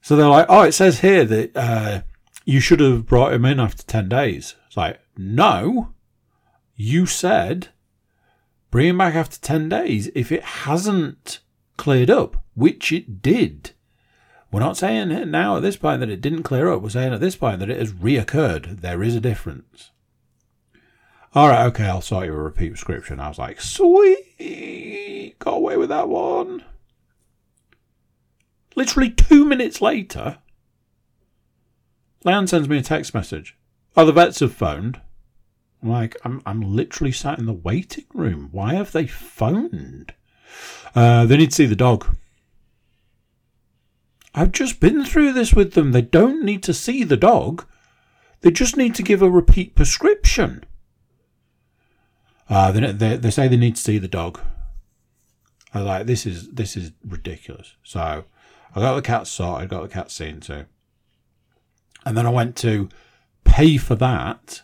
[0.03, 2.03] So they're like, oh, it says here that uh,
[2.45, 4.57] you should have brought him in after 10 days.
[4.67, 5.95] It's like, no,
[6.75, 7.69] you said
[8.71, 11.39] bring him back after 10 days if it hasn't
[11.79, 13.71] cleared up, which it did.
[14.53, 16.83] We're not saying now at this point that it didn't clear up.
[16.83, 18.83] We're saying at this point that it has reoccurred.
[18.83, 19.93] There is a difference.
[21.37, 23.21] All right, okay, I'll sort you a repeat prescription.
[23.21, 26.65] I was like, sweet, got away with that one.
[28.75, 30.39] Literally two minutes later,
[32.25, 33.55] Leanne sends me a text message.
[33.99, 34.99] Oh, the vets have phoned.
[35.83, 38.49] I'm like, I'm, I'm literally sat in the waiting room.
[38.51, 40.15] Why have they phoned?
[40.95, 42.17] Uh, they need to see the dog.
[44.35, 45.93] I've just been through this with them.
[45.93, 47.67] They don't need to see the dog.
[48.41, 50.65] They just need to give a repeat prescription.
[52.49, 54.41] Uh, they, they, they say they need to see the dog.
[55.75, 57.75] I like, this is this is ridiculous.
[57.83, 58.25] So
[58.75, 60.67] I got the cat sorted, I got the cat seen to.
[62.05, 62.89] And then I went to
[63.45, 64.63] pay for that,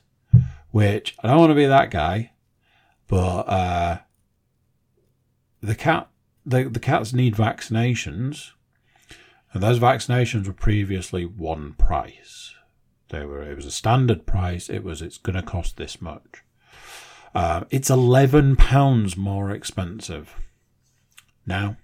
[0.71, 2.33] which I don't want to be that guy,
[3.09, 3.99] but uh,
[5.61, 6.09] the cat
[6.45, 8.51] the, the cats need vaccinations,
[9.53, 12.55] and those vaccinations were previously one price.
[13.09, 14.71] They were it was a standard price.
[14.71, 16.43] It was it's to cost this much.
[17.35, 20.37] Uh, it's eleven pounds more expensive
[21.47, 21.77] now.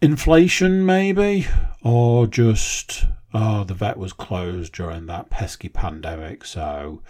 [0.00, 1.46] inflation, maybe,
[1.82, 6.44] or just oh, the vet was closed during that pesky pandemic.
[6.44, 7.02] So,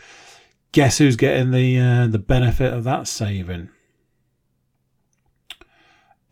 [0.73, 3.71] guess who's getting the uh, the benefit of that saving?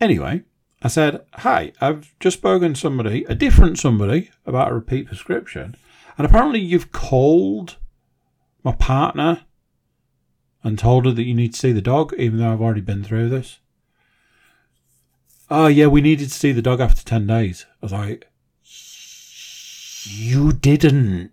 [0.01, 0.43] Anyway,
[0.83, 5.77] I said, "Hi, I've just spoken to somebody, a different somebody, about a repeat prescription,
[6.19, 7.77] and apparently you've called
[8.67, 9.47] my partner."
[10.63, 13.05] And told her that you need to see the dog, even though I've already been
[13.05, 13.61] through this.
[15.49, 17.67] Oh, yeah, we needed to see the dog after 10 days.
[17.81, 18.29] I was like,
[20.03, 21.31] You didn't.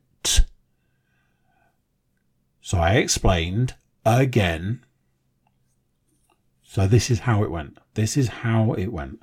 [2.61, 3.73] So I explained
[4.05, 4.85] again.
[6.63, 7.79] So this is how it went.
[7.95, 9.21] This is how it went.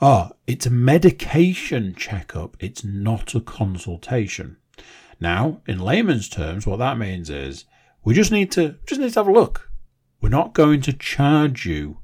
[0.00, 2.56] Oh, it's a medication checkup.
[2.60, 4.58] It's not a consultation.
[5.22, 7.64] Now, in layman's terms, what that means is
[8.02, 9.70] we just need to just need to have a look.
[10.20, 11.98] We're not going to charge you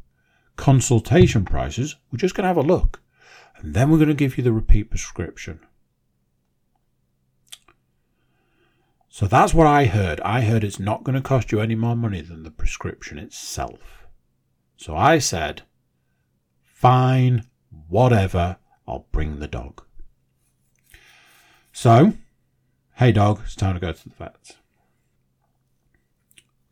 [0.54, 1.96] consultation prices.
[2.12, 3.02] We're just going to have a look.
[3.56, 5.58] and then we're going to give you the repeat prescription.
[9.08, 10.20] So that's what I heard.
[10.20, 14.06] I heard it's not going to cost you any more money than the prescription itself.
[14.76, 15.62] So I said,
[16.62, 17.48] fine,
[17.88, 19.82] whatever, I'll bring the dog.
[21.72, 22.12] So,
[22.98, 24.56] hey dog, it's time to go to the vet.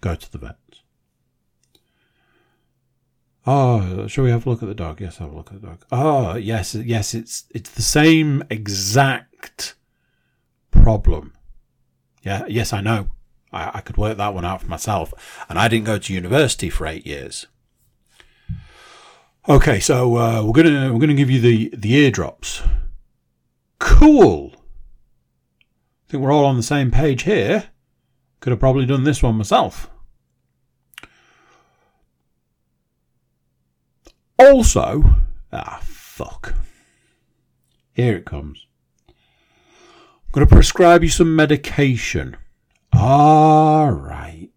[0.01, 0.57] Go to the vet.
[3.47, 5.01] Oh, shall we have a look at the dog?
[5.01, 5.85] Yes, have a look at the dog.
[5.93, 9.77] Oh, yes, yes, it's it's the same exact
[10.73, 11.33] problem.
[12.23, 13.11] Yeah, yes, I know.
[13.53, 15.15] I, I could work that one out for myself,
[15.49, 17.47] and I didn't go to university for eight years.
[19.49, 22.63] Okay, so uh, we're gonna we're gonna give you the the eardrops.
[23.79, 24.57] Cool.
[26.07, 27.71] I think we're all on the same page here.
[28.39, 29.91] Could have probably done this one myself.
[34.39, 35.17] Also,
[35.53, 36.55] ah, fuck.
[37.93, 38.67] Here it comes.
[39.09, 39.15] I'm
[40.31, 42.37] going to prescribe you some medication.
[42.93, 44.51] All right.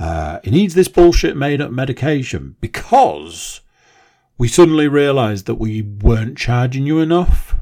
[0.00, 3.60] Uh, he needs this bullshit made up medication because
[4.36, 7.54] we suddenly realised that we weren't charging you enough.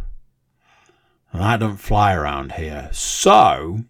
[1.32, 2.88] And that don't fly around here.
[2.92, 3.80] So,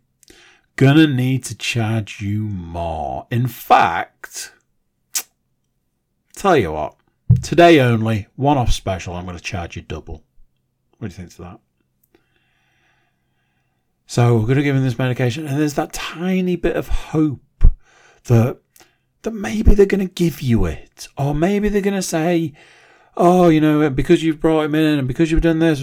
[0.76, 3.26] gonna need to charge you more.
[3.30, 4.53] In fact,
[6.41, 6.97] Tell you what,
[7.43, 10.24] today only, one off special, I'm to charge you double.
[10.97, 11.61] What do you think to that?
[14.07, 17.64] So we're to give him this medication, and there's that tiny bit of hope
[18.24, 18.57] that
[19.20, 22.55] that maybe they're to give you it, or maybe they're to say,
[23.21, 25.81] "Oh, you know, because you've brought him in, and because you've done this,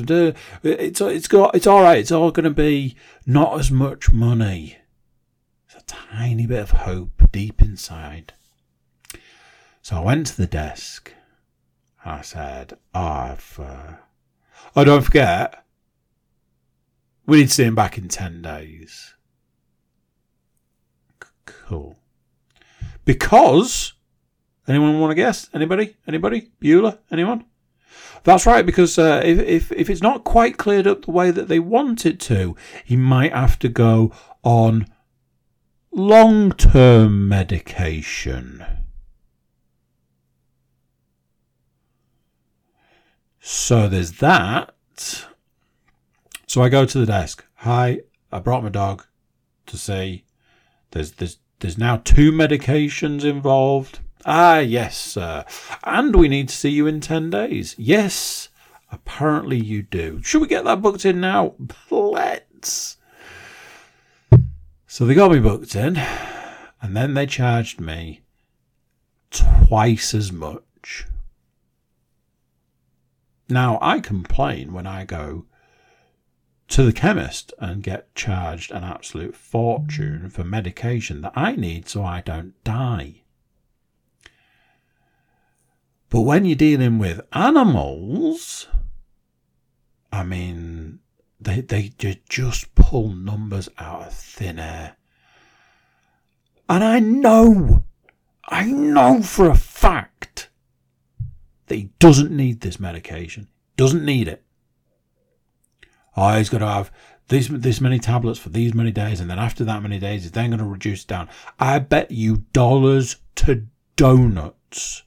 [0.64, 2.00] it's it's got it's all right.
[2.00, 4.78] It's all going to be not as much money."
[5.68, 8.34] It's a tiny bit of hope deep inside.
[9.82, 11.14] So I went to the desk.
[12.04, 13.60] I said, oh, I've.
[13.60, 13.94] Uh...
[14.76, 15.64] Oh, don't forget,
[17.26, 19.14] we need to see him back in 10 days.
[21.24, 22.00] C- cool.
[23.06, 23.94] Because.
[24.68, 25.50] Anyone want to guess?
[25.54, 25.96] Anybody?
[26.08, 26.52] Anybody?
[26.62, 27.00] Bueller?
[27.12, 27.46] Anyone?
[28.24, 31.48] That's right, because uh, if, if, if it's not quite cleared up the way that
[31.48, 34.12] they want it to, he might have to go
[34.44, 34.88] on
[35.92, 38.66] long term medication.
[43.40, 44.74] So there's that.
[46.48, 47.46] So I go to the desk.
[47.56, 49.06] Hi, I brought my dog
[49.68, 50.26] to see.
[50.92, 54.00] There's there's there's now two medications involved.
[54.26, 55.46] Ah, yes, sir.
[55.84, 57.76] And we need to see you in ten days.
[57.78, 58.50] Yes,
[58.92, 60.22] apparently you do.
[60.24, 61.56] Should we get that booked in now?
[61.90, 62.98] Let's.
[64.88, 65.98] So they got me booked in,
[66.82, 68.22] and then they charged me
[69.30, 71.08] twice as much.
[73.50, 75.46] Now, I complain when I go
[76.70, 82.04] to the chemist and get charged an absolute fortune for medication that I need so
[82.04, 83.22] I don't die.
[86.10, 88.68] But when you're dealing with animals,
[90.12, 91.00] I mean,
[91.40, 91.94] they, they
[92.30, 94.96] just pull numbers out of thin air.
[96.70, 97.84] And I know,
[98.46, 100.50] I know for a fact
[101.68, 103.48] that he doesn't need this medication.
[103.76, 104.44] Doesn't need it.
[106.16, 106.92] Oh, he's got to have
[107.28, 110.32] this this many tablets for these many days, and then after that many days, he's
[110.32, 111.30] then going to reduce down.
[111.60, 115.04] I bet you dollars to donuts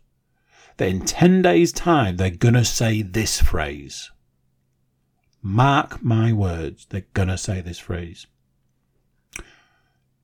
[0.81, 4.11] that in 10 days' time, they're going to say this phrase.
[5.43, 8.27] Mark my words, they're going to say this phrase.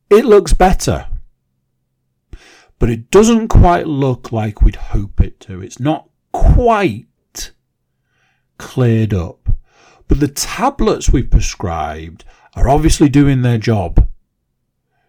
[0.09, 1.09] It looks better,
[2.79, 5.61] but it doesn't quite look like we'd hope it to.
[5.61, 7.53] It's not quite
[8.57, 9.51] cleared up.
[10.09, 14.09] But the tablets we've prescribed are obviously doing their job.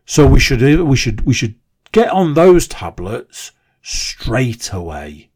[0.06, 1.56] So we should we should we should
[1.93, 5.30] get on those tablets straight away.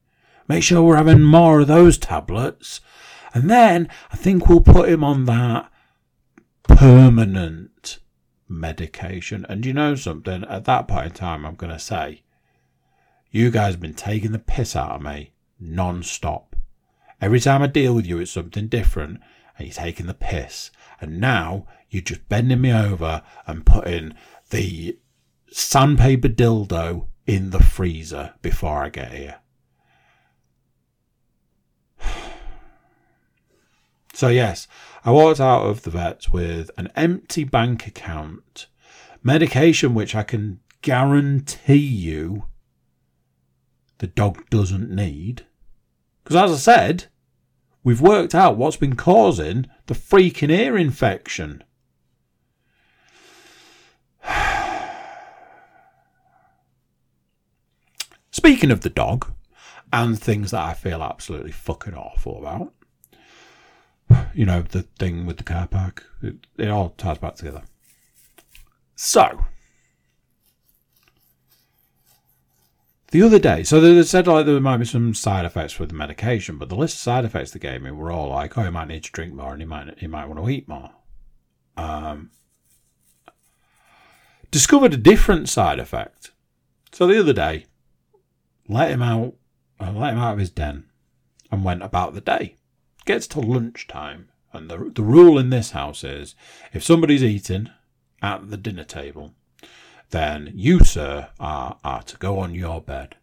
[0.48, 2.82] Make sure we're having more of those tablets.
[3.34, 5.72] And then I think we'll put him on that
[6.64, 8.00] permanent
[8.48, 9.46] medication.
[9.48, 10.44] And you know something?
[10.46, 12.24] At that point in time, I'm going to say,
[13.32, 16.56] you guys have been taking the piss out of me non stop.
[17.22, 19.20] Every time I deal with you, it's something different,
[19.58, 20.72] and you're taking the piss.
[21.00, 24.16] And now you're just bending me over and putting
[24.50, 24.98] the
[25.52, 29.41] sandpaper dildo in the freezer before I get here.
[34.14, 34.68] So, yes,
[35.06, 38.68] I walked out of the vet with an empty bank account,
[39.24, 42.48] medication which I can guarantee you
[44.00, 45.46] the dog doesn't need,
[46.24, 47.06] because as I said,
[47.84, 51.64] We've worked out what's been causing the freaking ear infection.
[58.32, 59.34] Speaking of the dog
[59.92, 62.72] and things that I feel absolutely fucking awful about,
[64.34, 67.64] you know, the thing with the car park, it, it all ties back together.
[68.96, 69.46] So,
[73.12, 75.96] the other day, so they said like there might be some side effects with the
[75.96, 78.72] medication, but the list of side effects they gave me were all like, oh, you
[78.72, 80.92] might need to drink more and you might you might want to eat more.
[81.76, 82.32] Um,
[84.50, 86.32] discovered a different side effect.
[86.92, 87.66] So the other day,
[88.68, 89.34] let him out,
[89.80, 90.86] uh, let him out of his den,
[91.52, 92.56] and went about the day.
[93.06, 96.36] Gets to lunchtime, and the the rule in this house is,
[96.74, 97.70] if somebody's eating
[98.22, 99.34] at the dinner table,
[100.12, 103.16] then you, sir, are, are to go on your bed.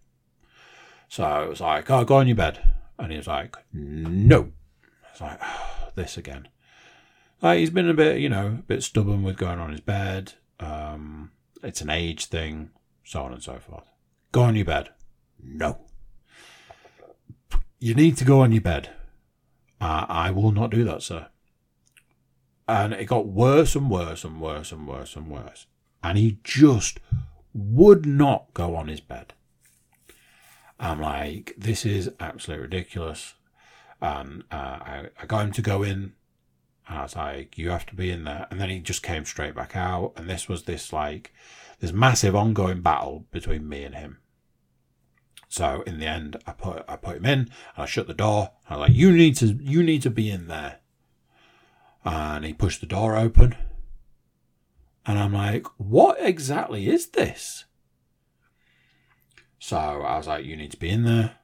[1.08, 2.74] So I was like, oh, go on your bed.
[2.98, 4.52] And he was like, no.
[5.04, 6.48] I was like, oh, this again.
[7.40, 10.32] Like, he's been a bit, you know, a bit stubborn with going on his bed.
[10.58, 11.30] Um,
[11.62, 12.70] it's an age thing,
[13.04, 13.88] so on and so forth.
[14.32, 14.90] Go on your bed.
[15.42, 15.78] No.
[17.78, 18.90] You need to go on your bed.
[19.80, 21.28] Uh, I will not do that, sir.
[22.66, 25.66] And it got worse and worse and worse and worse and worse
[26.02, 27.00] and he just
[27.54, 29.34] would not go on his bed.
[30.78, 33.34] I'm like, this is absolutely ridiculous.
[34.00, 36.12] And uh, I, I got him to go in,
[36.86, 38.46] and I was like, you have to be in there.
[38.50, 41.32] And then he just came straight back out, and this was this like,
[41.80, 44.18] this massive ongoing battle between me and him.
[45.48, 48.52] So in the end, I put I put him in, and I shut the door.
[48.68, 50.80] I'm like, you need to you need to be in there.
[52.04, 53.56] And he pushed the door open,
[55.06, 57.64] and I'm like, what exactly is this?
[59.58, 61.36] So I was like, you need to be in there.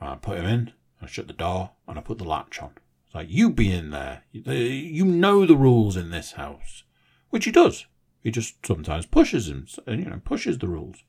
[0.00, 0.72] And I put him in.
[1.00, 2.72] I shut the door and I put the latch on.
[3.06, 4.22] It's like, you be in there.
[4.32, 6.84] You know the rules in this house.
[7.30, 7.86] Which he does.
[8.22, 11.02] He just sometimes pushes him, you know, pushes the rules.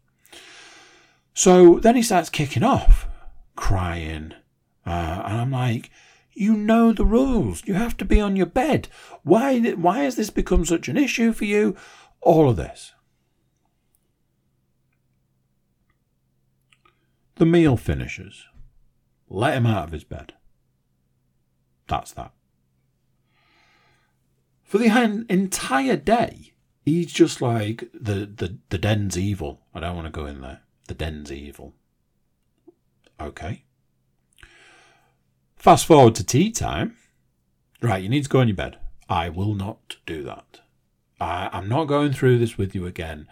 [1.38, 3.08] So then he starts kicking off,
[3.56, 4.34] crying.
[4.88, 5.92] Uh, and I'm like,
[6.34, 7.62] you know the rules.
[7.68, 8.88] You have to be on your bed.
[9.22, 11.76] Why, why has this become such an issue for you?
[12.22, 12.94] All of this.
[17.36, 18.46] The meal finishes.
[19.30, 20.34] Let him out of his bed.
[21.88, 22.32] That's that.
[24.64, 29.62] For the entire day, he's just like the, the, the den's evil.
[29.76, 30.62] I don't want to go in there.
[30.88, 31.74] The den's evil.
[33.20, 33.64] Okay.
[35.56, 36.98] Fast forward to tea time.
[37.82, 38.78] Right, you need to go on your bed.
[39.10, 40.62] I will not do that.
[41.20, 43.28] I, I'm not going through this with you again.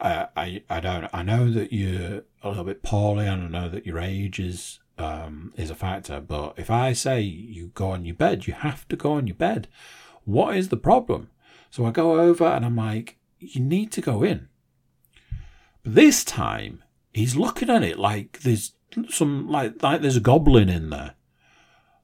[0.00, 1.08] I, I, I don't.
[1.12, 4.80] I know that you're a little bit poorly, and I know that your age is
[4.98, 6.20] um, is a factor.
[6.20, 9.36] But if I say you go on your bed, you have to go on your
[9.36, 9.68] bed.
[10.24, 11.30] What is the problem?
[11.70, 14.48] So I go over and I'm like, you need to go in.
[15.82, 16.83] But this time
[17.14, 18.72] he's looking at it like there's
[19.08, 21.14] some like like there's a goblin in there.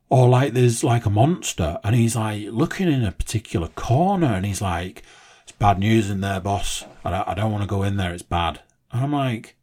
[0.08, 1.78] Or like there's like a monster.
[1.84, 5.02] And he's like looking in a particular corner and he's like
[5.42, 6.84] it's bad news in there boss.
[7.04, 8.14] I don't, I don't want to go in there.
[8.14, 8.62] It's bad.
[8.92, 9.56] And i'm like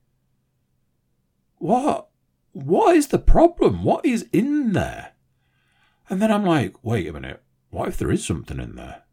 [1.57, 2.09] what?
[2.51, 3.83] What is the problem?
[3.83, 5.13] What is in there?
[6.09, 7.41] And then i'm like wait a minute.
[7.69, 9.03] What if there is something in there?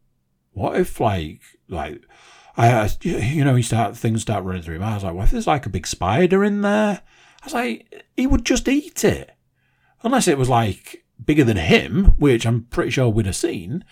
[0.52, 2.02] What if like like
[2.56, 4.92] I, you know, he start things start running through my.
[4.92, 7.02] I was like, what if there's like a big spider in there?
[7.42, 9.32] I was like, he would just eat it,
[10.02, 13.84] unless it was like bigger than him, which I'm pretty sure we'd have seen.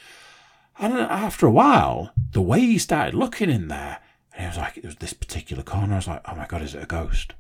[0.78, 3.98] And after a while, the way he started looking in there,
[4.34, 5.94] and it was like, it was this particular corner.
[5.94, 7.34] I was like, oh my God, is it a ghost?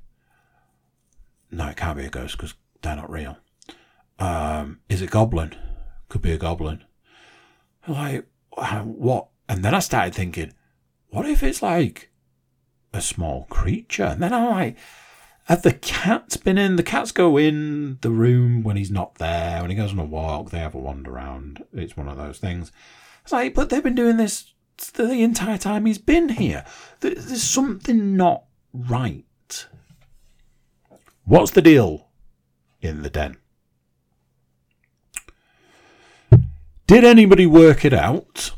[1.50, 3.38] No, it can't be a ghost because they're not real.
[4.18, 5.54] Um, is it goblin?
[6.08, 6.84] Could be a goblin.
[7.88, 9.28] Like, what?
[9.48, 10.52] And then I started thinking,
[11.12, 12.10] what if it's like
[12.92, 14.04] a small creature?
[14.04, 14.76] And then I'm like,
[15.44, 16.76] have the cats been in?
[16.76, 19.60] The cats go in the room when he's not there.
[19.60, 21.64] When he goes on a walk, they have a wander around.
[21.74, 22.72] It's one of those things.
[23.22, 24.54] It's like, but they've been doing this
[24.94, 26.64] the entire time he's been here.
[27.00, 29.66] There's something not right.
[31.24, 32.08] What's the deal
[32.80, 33.36] in the den?
[36.86, 38.52] Did anybody work it out?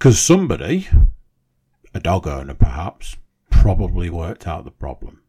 [0.00, 0.88] Because somebody,
[1.92, 3.18] a dog owner perhaps,
[3.50, 5.20] probably worked out the problem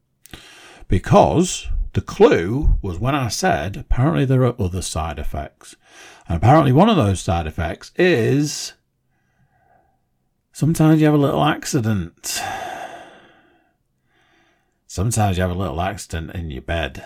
[0.87, 5.75] because the clue was when I said apparently there are other side effects.
[6.25, 8.71] And apparently, one of those side effects is
[10.53, 12.41] sometimes you have a little accident.
[14.87, 17.03] Sometimes you have a little accident in your bed.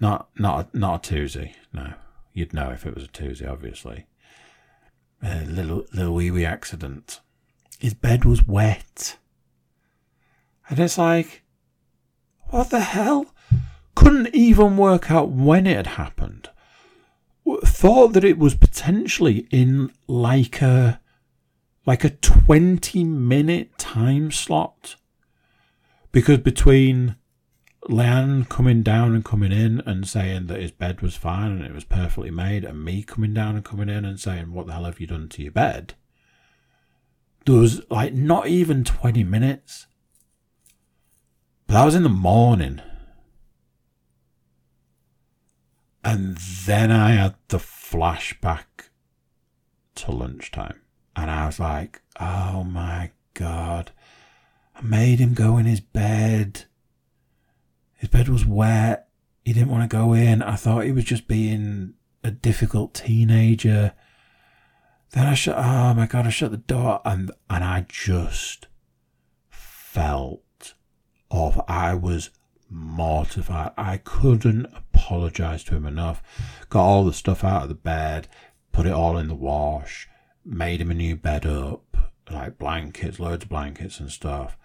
[0.00, 1.54] Not not not a twosy.
[1.72, 1.94] No,
[2.32, 4.06] you'd know if it was a twosy, obviously.
[5.26, 7.20] Little little wee wee accident.
[7.78, 9.16] His bed was wet,
[10.68, 11.42] and it's like,
[12.50, 13.34] what the hell?
[13.94, 16.50] Couldn't even work out when it had happened.
[17.64, 21.00] Thought that it was potentially in like a
[21.86, 24.96] like a twenty minute time slot,
[26.12, 27.16] because between
[27.88, 31.72] Leanne coming down and coming in and saying that his bed was fine and it
[31.72, 34.84] was perfectly made, and me coming down and coming in and saying, What the hell
[34.84, 35.94] have you done to your bed?
[37.44, 39.86] There was like not even 20 minutes.
[41.66, 42.80] But that was in the morning.
[46.04, 48.64] And then I had the flashback
[49.96, 50.80] to lunchtime.
[51.14, 53.92] And I was like, Oh my God.
[54.74, 56.64] I made him go in his bed
[58.06, 59.08] his bed was wet.
[59.44, 60.40] He didn't want to go in.
[60.40, 63.94] I thought he was just being a difficult teenager.
[65.10, 65.56] Then I shut.
[65.58, 66.26] Oh my god!
[66.26, 68.68] I shut the door, and and I just
[69.48, 70.74] felt
[71.30, 71.60] off.
[71.68, 72.30] I was
[72.70, 73.72] mortified.
[73.76, 76.22] I couldn't apologize to him enough.
[76.68, 78.28] Got all the stuff out of the bed,
[78.70, 80.08] put it all in the wash,
[80.44, 81.96] made him a new bed up,
[82.30, 84.56] like blankets, loads of blankets and stuff.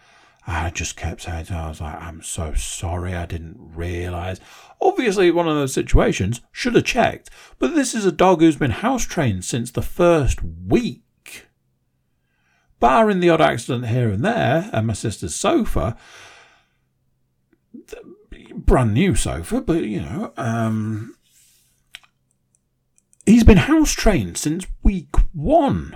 [0.48, 4.40] I just kept saying to her, I was like, I'm so sorry, I didn't realise.
[4.82, 7.30] Obviously, one of those situations, should have checked.
[7.60, 11.48] But this is a dog who's been house trained since the first week.
[12.80, 15.96] Barring the odd accident here and there, and my sister's sofa,
[18.56, 21.16] brand new sofa, but you know, um,
[23.26, 25.96] he's been house trained since week one.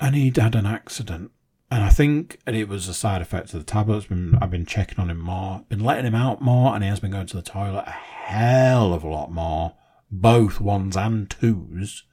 [0.00, 1.30] And he'd had an accident.
[1.70, 4.06] And I think and it was a side effect of the tablets.
[4.06, 7.00] Been, I've been checking on him more, been letting him out more, and he has
[7.00, 9.74] been going to the toilet a hell of a lot more,
[10.10, 12.04] both ones and twos.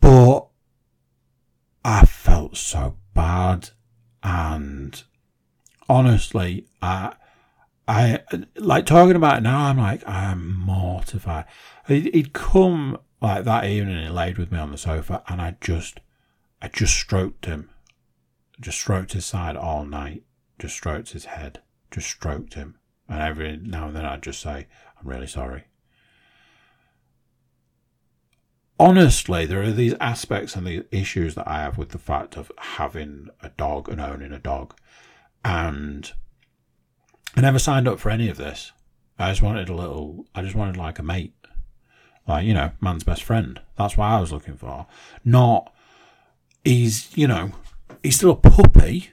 [0.00, 0.46] But
[1.84, 3.70] I felt so bad,
[4.22, 5.02] and
[5.86, 7.14] honestly, I,
[7.86, 8.20] I
[8.56, 9.66] like talking about it now.
[9.66, 11.44] I'm like, I'm mortified.
[11.86, 16.00] He'd come like that evening, he laid with me on the sofa, and I just
[16.64, 17.68] I just stroked him.
[18.58, 20.22] Just stroked his side all night.
[20.58, 21.60] Just stroked his head.
[21.90, 22.76] Just stroked him.
[23.06, 24.66] And every now and then I'd just say,
[24.98, 25.64] I'm really sorry.
[28.80, 32.50] Honestly, there are these aspects and these issues that I have with the fact of
[32.56, 34.74] having a dog and owning a dog.
[35.44, 36.10] And
[37.36, 38.72] I never signed up for any of this.
[39.18, 41.34] I just wanted a little, I just wanted like a mate.
[42.26, 43.60] Like, you know, man's best friend.
[43.76, 44.86] That's what I was looking for.
[45.26, 45.70] Not
[46.64, 47.52] he's, you know,
[48.02, 49.10] he's still a puppy.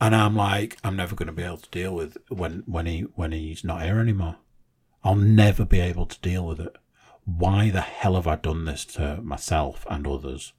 [0.00, 3.02] And I'm like, I'm never going to be able to deal with when, when he,
[3.14, 4.36] when he's not here anymore.
[5.04, 6.76] I'll never be able to deal with it.
[7.24, 10.52] Why the hell have I done this to myself and others?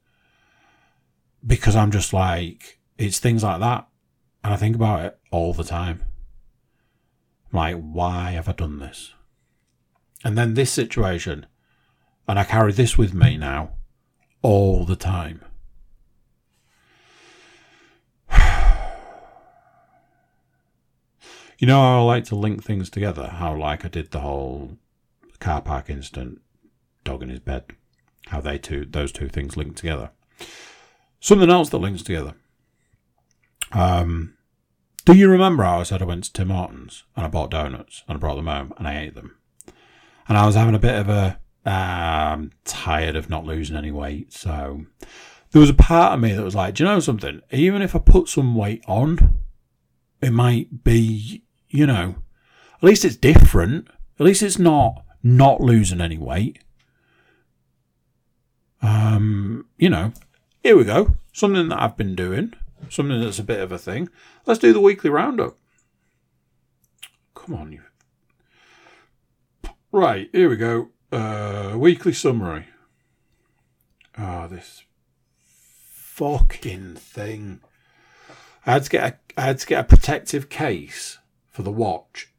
[1.45, 3.87] Because I'm just like, it's things like that.
[4.45, 6.03] And I think about it all the time.
[7.51, 9.13] like, why have I done this?
[10.23, 11.45] And then this situation,
[12.27, 13.73] and I carry this with me now
[14.41, 15.41] all the time.
[21.63, 23.25] You know I like to link things together?
[23.25, 24.79] How, like, I did the whole
[25.39, 26.41] car park incident,
[27.05, 27.63] dog in his bed,
[28.27, 30.11] how they two, those two things link together.
[31.21, 32.33] Something else that links together.
[33.71, 34.33] Um,
[35.05, 38.03] do you remember how I said I went to Tim Hortons and I bought donuts
[38.09, 39.37] and I brought them home and I ate them?
[40.27, 44.33] And I was having a bit of a, I'm tired of not losing any weight.
[44.33, 44.85] So
[45.51, 47.39] there was a part of me that was like, do you know something?
[47.51, 49.39] Even if I put some weight on,
[50.21, 52.15] it might be you know,
[52.75, 53.87] at least it's different.
[54.19, 56.59] At least it's not not losing any weight.
[58.81, 60.13] Um, you know,
[60.61, 61.15] here we go.
[61.33, 62.53] Something that I've been doing.
[62.89, 64.09] Something that's a bit of a thing.
[64.45, 65.57] Let's do the weekly roundup.
[67.33, 67.81] Come on, you.
[69.91, 70.89] Right, here we go.
[71.11, 72.67] Uh, weekly summary.
[74.17, 74.83] Oh, this
[75.41, 77.61] fucking thing.
[78.65, 81.17] I had to get a, I had to get a protective case
[81.53, 82.33] for the watch.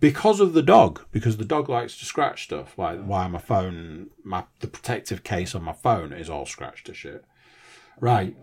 [0.00, 4.10] Because of the dog because the dog likes to scratch stuff like why my phone
[4.22, 7.24] my the protective case on my phone is all scratched to shit.
[8.00, 8.36] Right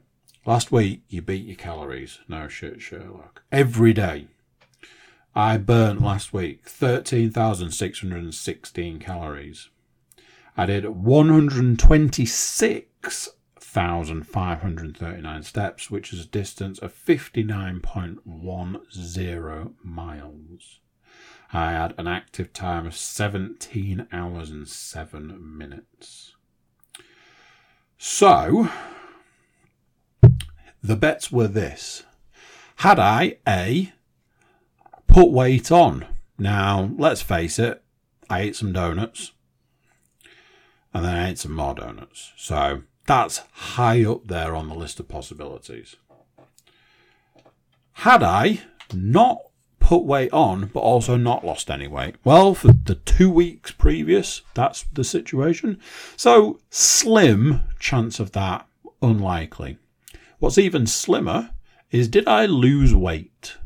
[0.46, 2.20] last week you beat your calories.
[2.28, 3.44] No shit sherlock.
[3.54, 4.28] Every day.
[5.34, 9.70] I burnt last week 13616 calories.
[10.58, 13.30] I did 126
[13.76, 20.80] 8,539 steps, which is a distance of 59.10 miles.
[21.52, 26.36] I had an active time of 17 hours and 7 minutes.
[27.98, 28.70] So,
[30.82, 32.04] the bets were this.
[32.78, 33.94] Had I A,
[35.08, 36.06] put weight on?
[36.38, 37.82] Now, let's face it,
[38.30, 39.32] I ate some donuts
[40.94, 42.34] and then I ate some more donuts.
[42.38, 45.96] So that's high up there on the list of possibilities.
[47.94, 48.62] Had I
[48.94, 49.40] not
[49.80, 52.16] put weight on, but also not lost any weight?
[52.24, 55.80] Well, for the two weeks previous, that's the situation.
[56.18, 58.68] So, slim chance of that,
[59.02, 59.78] unlikely.
[60.40, 61.52] What's even slimmer
[61.92, 63.58] is did I lose weight?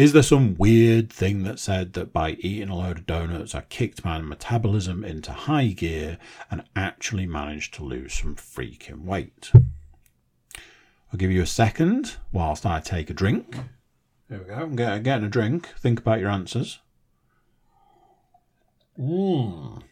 [0.00, 3.60] Is there some weird thing that said that by eating a load of donuts, I
[3.60, 6.16] kicked my metabolism into high gear
[6.50, 9.52] and actually managed to lose some freaking weight?
[10.54, 13.58] I'll give you a second whilst I take a drink.
[14.30, 14.54] There we go.
[14.54, 15.68] I'm getting a drink.
[15.78, 16.78] Think about your answers.
[18.98, 19.82] Mmm.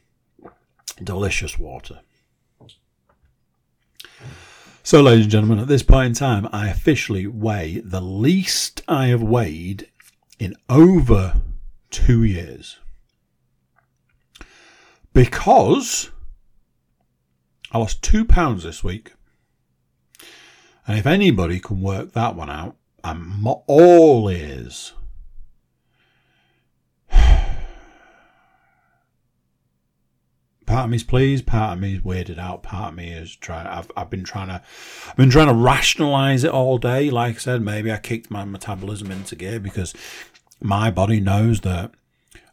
[1.04, 2.00] Delicious water.
[4.82, 9.08] So, ladies and gentlemen, at this point in time, I officially weigh the least I
[9.08, 9.86] have weighed
[10.38, 11.40] in over
[11.90, 12.78] two years.
[15.12, 16.10] Because
[17.72, 19.12] I lost two pounds this week.
[20.86, 24.94] And if anybody can work that one out, I'm all ears.
[30.68, 33.66] Part of me's pleased, part of me's weirded out, part of me is trying.
[33.66, 34.62] I've I've been trying to,
[35.08, 37.10] I've been trying to rationalise it all day.
[37.10, 39.94] Like I said, maybe I kicked my metabolism into gear because
[40.60, 41.92] my body knows that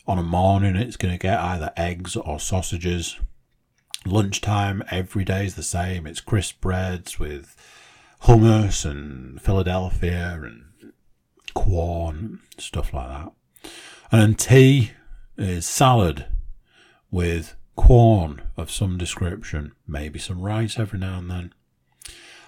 [0.08, 3.20] on a morning it's going to get either eggs or sausages.
[4.06, 6.08] Lunchtime every day is the same.
[6.08, 7.56] It's crisp breads with
[8.24, 10.94] hummus and Philadelphia and
[11.54, 13.32] corn, stuff like that.
[14.12, 14.92] And then tea
[15.38, 16.28] is salad
[17.12, 21.54] with corn of some description, maybe some rice every now and then.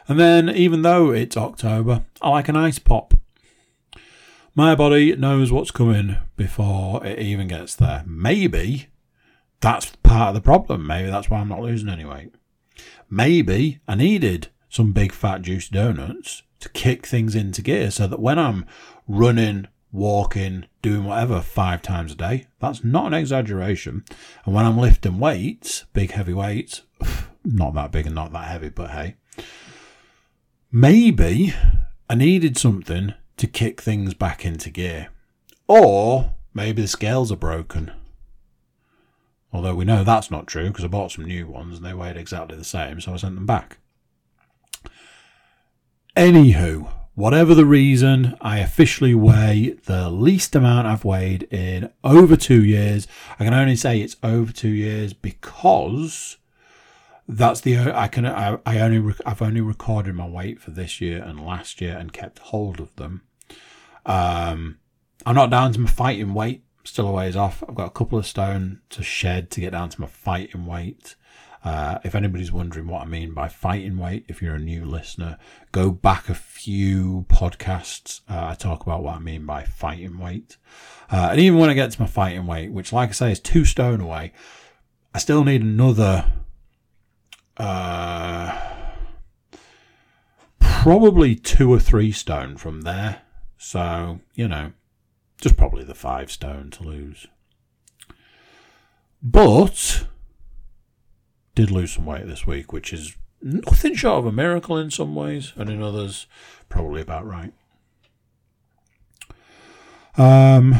[0.07, 3.13] And then, even though it's October, I like an ice pop.
[4.55, 8.03] My body knows what's coming before it even gets there.
[8.07, 8.87] Maybe
[9.59, 10.87] that's part of the problem.
[10.87, 12.33] Maybe that's why I'm not losing any weight.
[13.09, 18.19] Maybe I needed some big fat juicy donuts to kick things into gear so that
[18.19, 18.65] when I'm
[19.07, 22.47] running walking, doing whatever five times a day.
[22.59, 24.03] That's not an exaggeration.
[24.45, 26.83] And when I'm lifting weights, big heavy weights,
[27.45, 29.15] not that big and not that heavy, but hey,
[30.71, 31.53] maybe
[32.09, 35.09] I needed something to kick things back into gear.
[35.67, 37.91] Or maybe the scales are broken.
[39.53, 42.17] Although we know that's not true because I bought some new ones and they weighed
[42.17, 43.77] exactly the same, so I sent them back.
[46.15, 52.63] Anywho, Whatever the reason, I officially weigh the least amount I've weighed in over two
[52.63, 53.07] years.
[53.39, 56.37] I can only say it's over two years because
[57.27, 61.23] that's the I can I, I only I've only recorded my weight for this year
[61.23, 63.23] and last year and kept hold of them.
[64.05, 64.77] Um,
[65.25, 66.65] I'm not down to my fighting weight.
[66.83, 67.63] Still a ways off.
[67.67, 71.15] I've got a couple of stone to shed to get down to my fighting weight.
[71.67, 75.37] Uh, if anybody's wondering what I mean by fighting weight, if you're a new listener,
[75.73, 78.21] go back a few podcasts.
[78.29, 80.55] Uh, I talk about what I mean by fighting weight.
[81.11, 83.41] Uh, and even when I get to my fighting weight, which, like I say, is
[83.41, 84.31] two stone away,
[85.13, 86.31] I still need another.
[87.57, 88.57] Uh,
[90.61, 93.23] probably two or three stone from there.
[93.57, 94.71] So, you know,
[95.41, 97.27] just probably the five stone to lose.
[99.21, 100.05] But
[101.57, 105.15] did lose some weight this week, which is nothing short of a miracle in some
[105.15, 106.27] ways, and in others,
[106.69, 107.51] probably about right.
[110.17, 110.79] Um,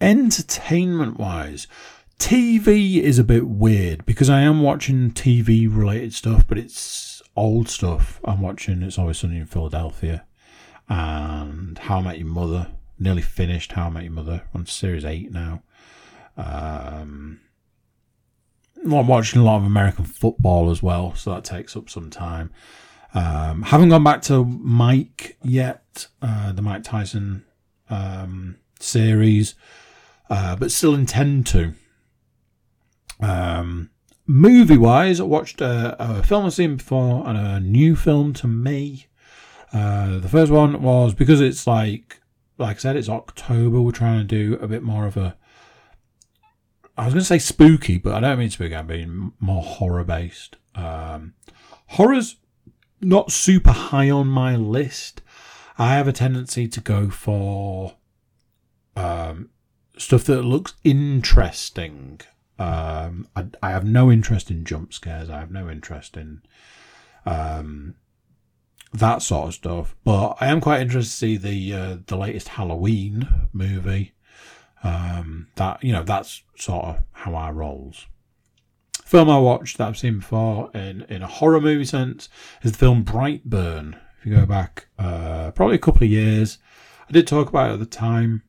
[0.00, 1.66] entertainment wise,
[2.18, 7.68] TV is a bit weird because I am watching TV related stuff, but it's old
[7.68, 8.20] stuff.
[8.24, 10.24] I'm watching It's Always Sunny in Philadelphia
[10.88, 12.70] and How I Met Your Mother.
[12.98, 15.62] Nearly finished How I Met Your Mother on series 8 now.
[16.38, 17.40] Um,
[18.84, 22.50] I'm watching a lot of American football as well, so that takes up some time.
[23.14, 27.44] Um, haven't gone back to Mike yet, uh, the Mike Tyson
[27.88, 29.54] um, series,
[30.30, 31.74] uh, but still intend to.
[33.20, 33.90] Um,
[34.26, 38.46] movie wise, I watched a, a, film I've seen before and a new film to
[38.46, 39.06] me.
[39.72, 42.20] Uh, the first one was because it's like,
[42.58, 43.80] like I said, it's October.
[43.80, 45.36] We're trying to do a bit more of a
[46.98, 48.74] I was going to say spooky, but I don't mean spooky.
[48.74, 50.56] I mean more horror based.
[50.74, 51.34] Um,
[51.88, 52.36] Horror's
[53.00, 55.22] not super high on my list.
[55.78, 57.94] I have a tendency to go for
[58.96, 59.50] um,
[59.96, 62.20] stuff that looks interesting.
[62.58, 65.30] Um, I, I, have no interest in jump scares.
[65.30, 66.42] I have no interest in
[67.24, 67.94] um,
[68.92, 69.96] that sort of stuff.
[70.02, 74.12] But I am quite interested to see the uh, the latest Halloween movie.
[74.82, 78.06] Um, that you know, that's sort of how I rolls.
[79.04, 82.28] Film I watched that I've seen before in in a horror movie sense
[82.62, 83.98] is the film Brightburn.
[84.18, 86.58] If you go back uh, probably a couple of years,
[87.08, 88.42] I did talk about it at the time.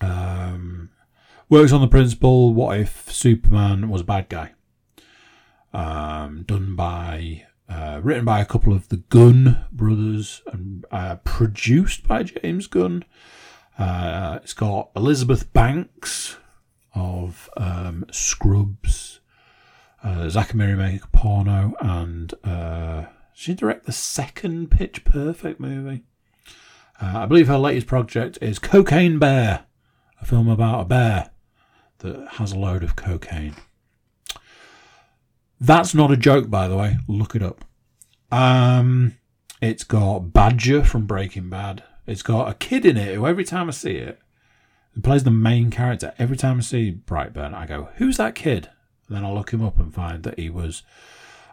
[0.00, 0.90] Um,
[1.48, 4.52] works on the principle: what if Superman was a bad guy?
[5.72, 12.06] Um, done by uh, written by a couple of the Gunn brothers and uh, produced
[12.06, 13.04] by James Gunn.
[13.78, 16.36] Uh, it's got Elizabeth Banks
[16.94, 19.20] of um, Scrubs,
[20.04, 26.04] uh, Zack and make porno, and uh, she directed the second Pitch Perfect movie.
[27.00, 29.64] Uh, I believe her latest project is Cocaine Bear,
[30.20, 31.30] a film about a bear
[31.98, 33.56] that has a load of cocaine.
[35.60, 36.98] That's not a joke, by the way.
[37.08, 37.64] Look it up.
[38.30, 39.16] Um,
[39.60, 41.84] it's got Badger from Breaking Bad.
[42.06, 44.20] It's got a kid in it who, every time I see it,
[45.02, 46.14] plays the main character.
[46.18, 48.68] Every time I see Brightburn, I go, "Who's that kid?"
[49.08, 50.82] And then I look him up and find that he was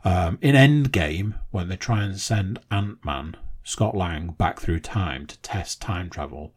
[0.04, 5.26] um, in Endgame when they try and send Ant Man, Scott Lang, back through time
[5.28, 6.54] to test time travel.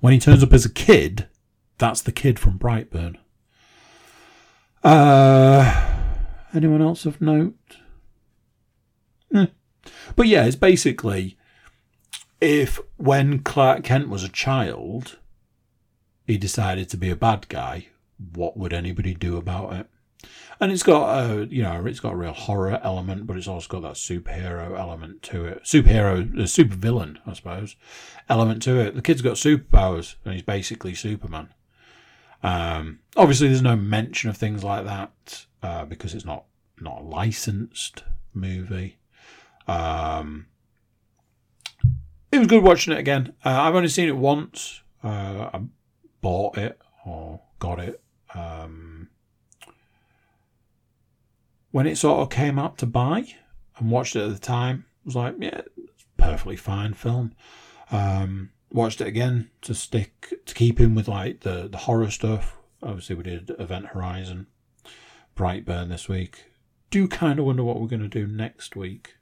[0.00, 1.26] When he turns up as a kid,
[1.78, 3.16] that's the kid from Brightburn.
[4.84, 5.88] Uh,
[6.54, 7.54] Anyone else of note?
[9.34, 9.46] Eh.
[10.14, 11.38] But yeah, it's basically
[12.42, 15.18] if when Clark Kent was a child,
[16.26, 17.86] he decided to be a bad guy,
[18.34, 19.86] what would anybody do about it?
[20.58, 23.68] And it's got a, you know, it's got a real horror element, but it's also
[23.68, 25.62] got that superhero element to it.
[25.62, 27.76] Superhero, a super villain, I suppose,
[28.28, 28.96] element to it.
[28.96, 31.48] The kid's got superpowers, and he's basically Superman.
[32.42, 36.44] Um, obviously, there's no mention of things like that uh, because it's not
[36.80, 38.02] not a licensed
[38.34, 38.98] movie.
[39.68, 40.46] Um,
[42.32, 43.34] it was good watching it again.
[43.44, 44.82] Uh, I've only seen it once.
[45.04, 45.60] Uh, I
[46.22, 48.00] bought it or got it
[48.34, 49.08] um,
[51.70, 53.26] when it sort of came out to buy
[53.78, 54.86] and watched it at the time.
[54.88, 57.34] I was like, yeah, it's perfectly fine film.
[57.90, 62.56] Um, watched it again to stick to keep in with like the the horror stuff.
[62.82, 64.46] Obviously, we did Event Horizon,
[65.36, 66.44] Brightburn this week.
[66.90, 69.16] Do kind of wonder what we're going to do next week.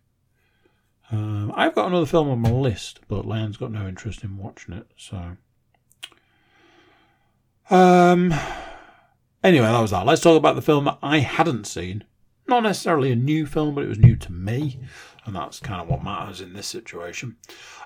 [1.13, 4.75] Um, I've got another film on my list, but Lan's got no interest in watching
[4.75, 4.87] it.
[4.97, 5.37] So,
[7.69, 8.33] um,
[9.43, 10.07] anyway, that was that.
[10.07, 12.05] Let's talk about the film that I hadn't seen.
[12.47, 14.79] Not necessarily a new film, but it was new to me,
[15.25, 17.37] and that's kind of what matters in this situation.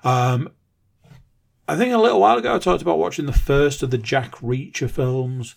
[0.03, 0.51] Um,
[1.67, 4.33] I think a little while ago I talked about watching the first of the Jack
[4.37, 5.55] Reacher films,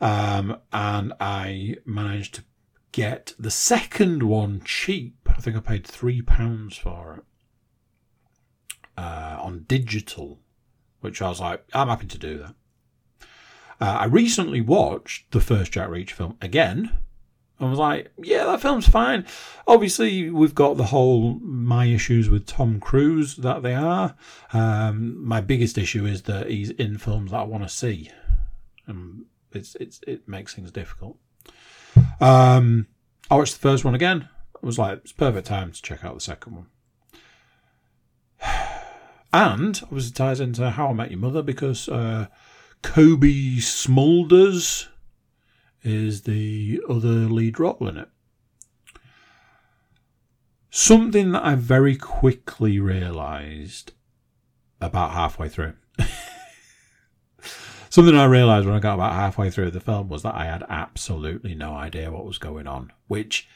[0.00, 2.44] um, and I managed to
[2.92, 5.23] get the second one cheap.
[5.36, 7.24] I think I paid three pounds for it
[8.96, 10.38] uh, on digital,
[11.00, 12.54] which I was like, I'm happy to do that.
[13.80, 16.98] Uh, I recently watched the first Jack Reacher film again
[17.60, 19.24] I was like, yeah, that film's fine.
[19.66, 24.16] Obviously, we've got the whole my issues with Tom Cruise that they are.
[24.52, 28.10] Um, my biggest issue is that he's in films that I want to see,
[28.86, 31.16] and it's it's it makes things difficult.
[32.20, 32.88] Um,
[33.30, 34.28] I watched the first one again.
[34.64, 36.66] I was like, it's perfect time to check out the second one.
[39.30, 42.28] And obviously ties into How I Met Your Mother because uh,
[42.82, 44.86] Cobie Smulders
[45.82, 48.08] is the other lead role in it.
[50.70, 53.90] Something that I very quickly realised
[54.80, 55.72] about halfway through.
[57.90, 60.62] Something I realised when I got about halfway through the film was that I had
[60.68, 63.48] absolutely no idea what was going on, which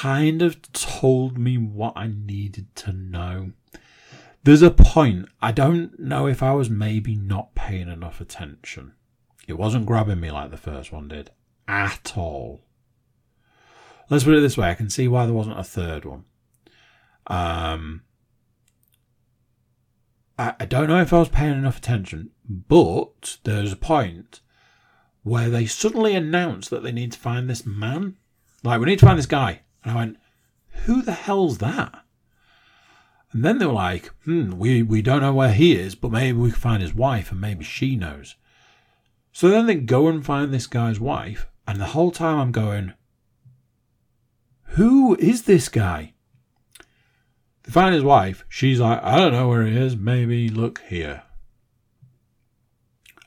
[0.00, 3.52] kind of told me what I needed to know.
[4.42, 8.94] There's a point, I don't know if I was maybe not paying enough attention.
[9.46, 11.30] It wasn't grabbing me like the first one did
[11.68, 12.62] at all.
[14.08, 16.24] Let's put it this way I can see why there wasn't a third one.
[17.26, 18.02] Um,
[20.38, 24.40] I, I don't know if I was paying enough attention, but there's a point
[25.24, 28.16] where they suddenly announce that they need to find this man.
[28.64, 29.60] Like, we need to find this guy.
[29.82, 30.16] And I went,
[30.84, 32.04] who the hell's that?
[33.32, 36.38] And then they were like, hmm, we, we don't know where he is, but maybe
[36.38, 38.34] we can find his wife and maybe she knows.
[39.32, 42.94] So then they go and find this guy's wife, and the whole time I'm going,
[44.70, 46.14] who is this guy?
[47.62, 48.44] They find his wife.
[48.48, 49.96] She's like, I don't know where he is.
[49.96, 51.22] Maybe look here.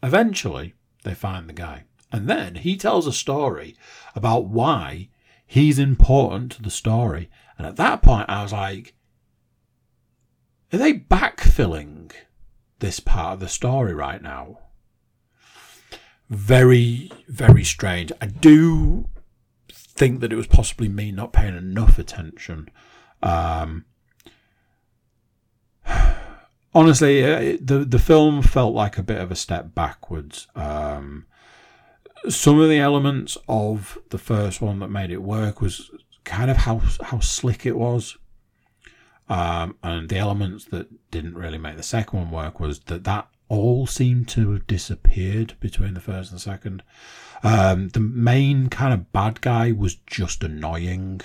[0.02, 0.74] Eventually,
[1.04, 1.86] they find the guy.
[2.12, 3.76] And then he tells a story
[4.16, 5.10] about why
[5.54, 7.30] he's important to the story.
[7.60, 8.96] And at that point, I was like,
[10.74, 12.12] are they backfilling
[12.80, 14.58] this part of the story right now?
[16.28, 18.12] Very, very strange.
[18.20, 19.10] I do
[19.72, 22.70] think that it was possibly me not paying enough attention.
[23.22, 23.86] Um,
[26.74, 30.48] honestly, uh, the the film felt like a bit of a step backwards.
[30.56, 31.28] Um,
[32.30, 35.92] some of the elements of the first one that made it work was
[36.24, 38.18] kind of how how slick it was.
[39.30, 43.28] Um, and the elements that didn't really make the second one work was that that
[43.48, 46.84] all seemed to have disappeared between the first and the second.
[47.44, 51.22] Um, the main kind of bad guy was just annoying.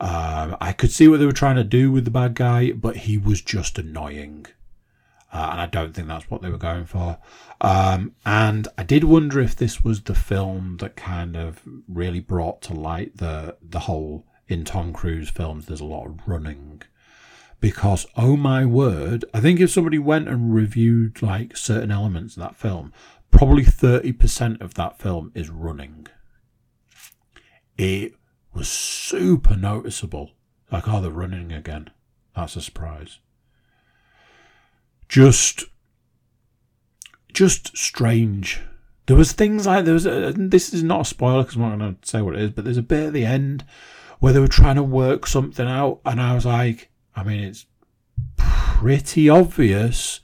[0.00, 2.96] Um, I could see what they were trying to do with the bad guy, but
[2.96, 4.46] he was just annoying.
[5.34, 7.18] Uh, and I don't think that's what they were going for.
[7.60, 12.62] Um, and I did wonder if this was the film that kind of really brought
[12.62, 15.66] to light the the whole in Tom Cruise films.
[15.66, 16.82] There's a lot of running
[17.58, 22.42] because oh my word, I think if somebody went and reviewed like certain elements of
[22.44, 22.92] that film,
[23.32, 26.06] probably thirty percent of that film is running.
[27.76, 28.14] It
[28.52, 30.30] was super noticeable.
[30.70, 31.90] Like, oh, they're running again.
[32.36, 33.18] That's a surprise.
[35.14, 35.66] Just,
[37.32, 38.60] just strange.
[39.06, 40.06] There was things like there was.
[40.06, 42.50] A, this is not a spoiler because I'm not going to say what it is,
[42.50, 43.64] but there's a bit at the end
[44.18, 47.64] where they were trying to work something out, and I was like, I mean, it's
[48.36, 50.18] pretty obvious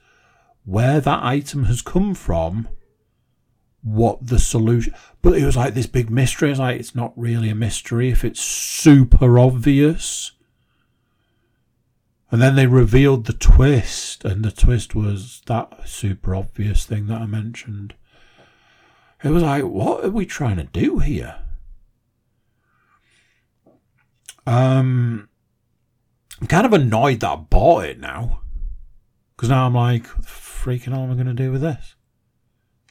[0.65, 2.69] where that item has come from
[3.83, 7.49] what the solution but it was like this big mystery it's like it's not really
[7.49, 10.33] a mystery if it's super obvious
[12.31, 17.21] and then they revealed the twist and the twist was that super obvious thing that
[17.21, 17.95] i mentioned
[19.23, 21.37] it was like what are we trying to do here
[24.47, 25.29] um
[26.41, 28.41] i'm kind of annoyed that i bought it now
[29.37, 31.95] because now i'm like freaking hell am i going to do with this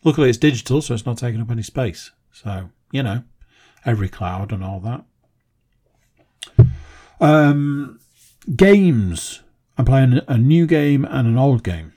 [0.03, 2.11] Luckily, it's digital, so it's not taking up any space.
[2.31, 3.23] So, you know,
[3.85, 5.03] every cloud and all that.
[7.19, 7.99] Um,
[8.55, 9.41] games.
[9.77, 11.93] I'm playing a new game and an old game.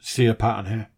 [0.00, 0.88] See a pattern here.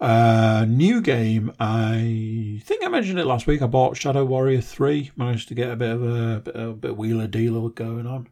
[0.00, 1.52] Uh, new game.
[1.60, 3.62] I think I mentioned it last week.
[3.62, 5.12] I bought Shadow Warrior Three.
[5.16, 8.28] Managed to get a bit of a, bit, a bit of wheeler dealer going on.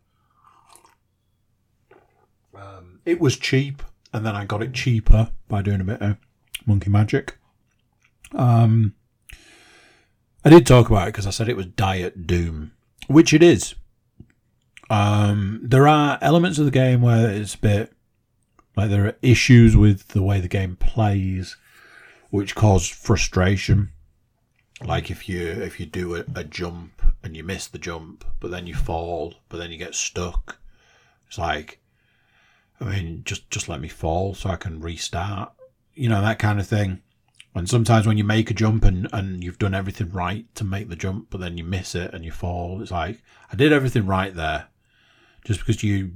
[2.54, 6.16] Um, it was cheap and then I got it cheaper by doing a bit of
[6.66, 7.38] monkey magic.
[8.32, 8.94] Um,
[10.44, 12.72] I did talk about it because I said it was Diet Doom,
[13.10, 13.74] which it is.
[14.88, 17.92] Um, there are elements of the game where it's a bit
[18.76, 21.56] like there are issues with the way the game plays,
[22.30, 23.90] which cause frustration.
[24.82, 28.52] Like if you if you do a, a jump and you miss the jump, but
[28.52, 30.58] then you fall, but then you get stuck.
[31.26, 31.80] It's like
[32.80, 35.52] I mean, just just let me fall so I can restart.
[35.94, 37.02] You know that kind of thing.
[37.54, 40.88] And sometimes when you make a jump and, and you've done everything right to make
[40.88, 43.22] the jump, but then you miss it and you fall, it's like
[43.52, 44.68] I did everything right there.
[45.44, 46.12] Just because you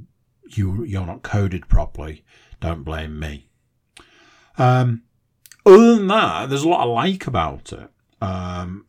[0.49, 2.25] you you're not coded properly,
[2.61, 3.49] don't blame me.
[4.59, 5.03] Um,
[5.67, 7.91] other than that, there's a lot I like about it.
[8.21, 8.87] Um,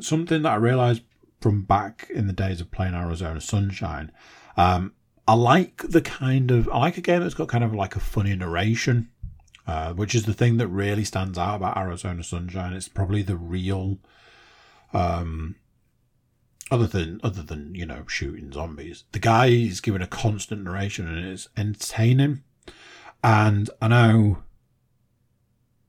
[0.00, 1.02] something that I realised
[1.40, 4.12] from back in the days of playing Arizona Sunshine.
[4.56, 4.92] Um,
[5.26, 8.00] I like the kind of I like a game that's got kind of like a
[8.00, 9.10] funny narration,
[9.68, 12.72] uh, which is the thing that really stands out about Arizona Sunshine.
[12.72, 13.98] It's probably the real,
[14.94, 15.56] um,
[16.70, 19.04] other than other than you know shooting zombies.
[19.12, 22.44] The guy is giving a constant narration and it's entertaining.
[23.22, 24.38] And I know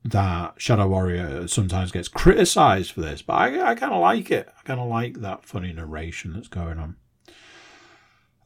[0.04, 4.50] that Shadow Warrior sometimes gets criticized for this, but I, I kind of like it.
[4.60, 6.96] I kind of like that funny narration that's going on.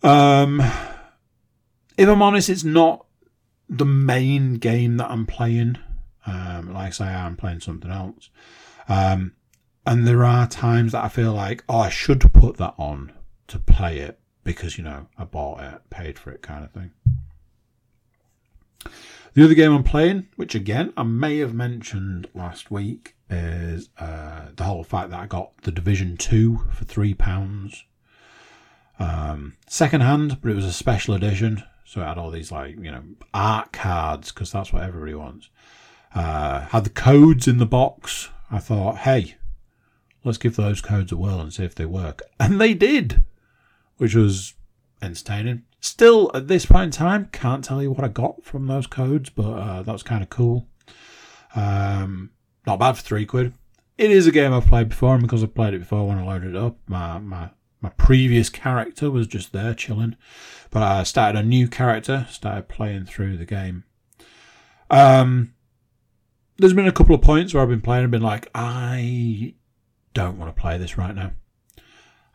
[0.03, 0.59] Um,
[1.97, 3.07] if I'm honest, it's not
[3.69, 5.77] the main game that I'm playing.
[6.25, 8.29] Um, like I say, I'm playing something else.
[8.87, 9.33] Um,
[9.85, 13.11] and there are times that I feel like, oh, I should put that on
[13.47, 16.91] to play it because, you know, I bought it, paid for it kind of thing.
[19.33, 24.49] The other game I'm playing, which again I may have mentioned last week, is uh,
[24.55, 27.83] the whole fact that I got the Division 2 for £3.
[28.99, 32.75] Um, second hand, but it was a special edition, so it had all these like
[32.75, 33.03] you know
[33.35, 35.49] art cards because that's what everybody wants.
[36.15, 38.29] Uh, had the codes in the box.
[38.49, 39.35] I thought, hey,
[40.23, 42.23] let's give those codes a whirl and see if they work.
[42.39, 43.23] And they did,
[43.97, 44.55] which was
[45.03, 45.65] entertaining.
[45.81, 49.29] Still, at this point in time, can't tell you what I got from those codes,
[49.29, 50.67] but uh, that was kind of cool.
[51.55, 52.31] Um,
[52.65, 53.53] not bad for three quid.
[53.99, 56.23] It is a game I've played before, and because I've played it before when I
[56.23, 57.49] loaded it up, my, my,
[57.83, 60.15] my previous character was just there chilling.
[60.71, 63.83] But I started a new character, started playing through the game.
[64.89, 65.53] Um,
[66.57, 69.53] there's been a couple of points where I've been playing and been like, I
[70.13, 71.33] don't want to play this right now.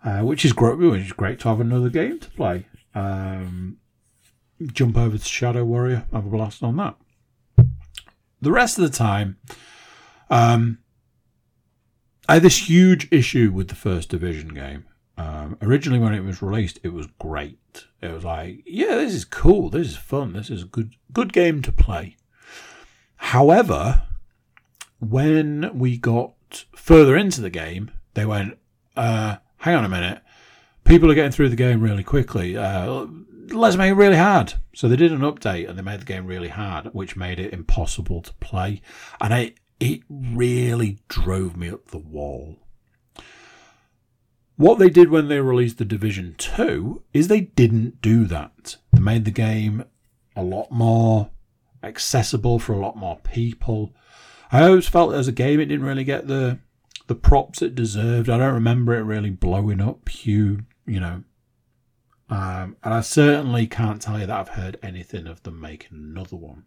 [0.04, 0.78] Uh, which is great.
[0.78, 2.66] Which is great to have another game to play.
[2.94, 3.78] Um,
[4.72, 6.96] jump over to Shadow Warrior, have a blast on that.
[8.40, 9.38] The rest of the time,
[10.30, 10.78] um,
[12.28, 14.84] I had this huge issue with the first Division game.
[15.18, 17.86] Um, originally, when it was released, it was great.
[18.00, 19.68] It was like, yeah, this is cool.
[19.68, 20.32] This is fun.
[20.32, 22.16] This is a good good game to play.
[23.16, 24.02] However,
[25.00, 28.58] when we got further into the game, they went,
[28.96, 30.22] uh, hang on a minute.
[30.84, 32.56] People are getting through the game really quickly.
[32.56, 33.06] Uh,
[33.50, 34.54] let's make it really hard.
[34.74, 37.52] So they did an update and they made the game really hard, which made it
[37.52, 38.80] impossible to play.
[39.20, 42.56] And it, it really drove me up the wall.
[44.58, 48.76] What they did when they released the Division 2 is they didn't do that.
[48.92, 49.84] They made the game
[50.34, 51.30] a lot more
[51.80, 53.94] accessible for a lot more people.
[54.50, 56.58] I always felt as a game it didn't really get the
[57.06, 58.28] the props it deserved.
[58.28, 61.22] I don't remember it really blowing up huge, you know.
[62.28, 66.36] Um, and I certainly can't tell you that I've heard anything of them making another
[66.36, 66.64] one.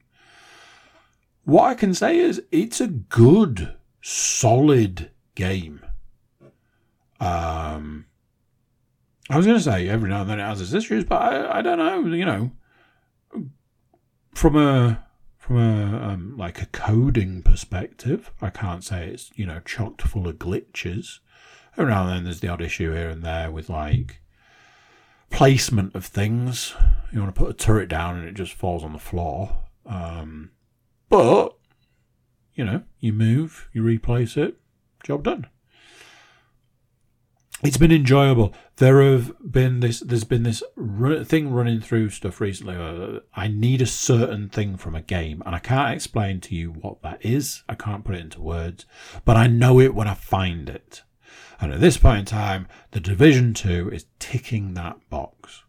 [1.44, 5.82] What I can say is it's a good, solid game.
[7.22, 8.08] Um,
[9.30, 11.60] I was going to say every now and then it has its issues, but I,
[11.60, 12.14] I don't know.
[12.14, 12.52] You know,
[14.34, 15.06] from a
[15.38, 20.28] from a um, like a coding perspective, I can't say it's you know chocked full
[20.28, 21.20] of glitches.
[21.78, 24.20] Every now and then there's the odd issue here and there with like
[25.30, 26.74] placement of things.
[27.14, 29.60] You want to put a turret down and it just falls on the floor.
[29.86, 30.52] Um,
[31.08, 31.56] but
[32.56, 34.58] you know, you move, you replace it,
[35.04, 35.48] job done
[37.64, 38.54] it's been enjoyable.
[38.78, 40.00] There have been this.
[40.00, 40.64] There's been this
[41.26, 42.76] thing running through stuff recently.
[42.76, 46.72] Uh, I need a certain thing from a game, and I can't explain to you
[46.72, 47.64] what that is.
[47.70, 48.86] I can't put it into words,
[49.26, 51.04] but I know it when I find it.
[51.60, 55.64] And at this point in time, the Division Two is ticking that box.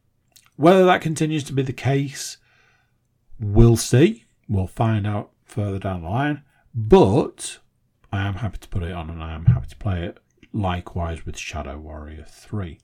[0.57, 2.39] Whether that continues to be the case,
[3.39, 4.25] we'll see.
[4.49, 6.43] We'll find out further down the line.
[6.75, 7.59] But
[8.11, 10.19] I am happy to put it on, and I am happy to play it
[10.53, 12.79] likewise with Shadow Warrior 3.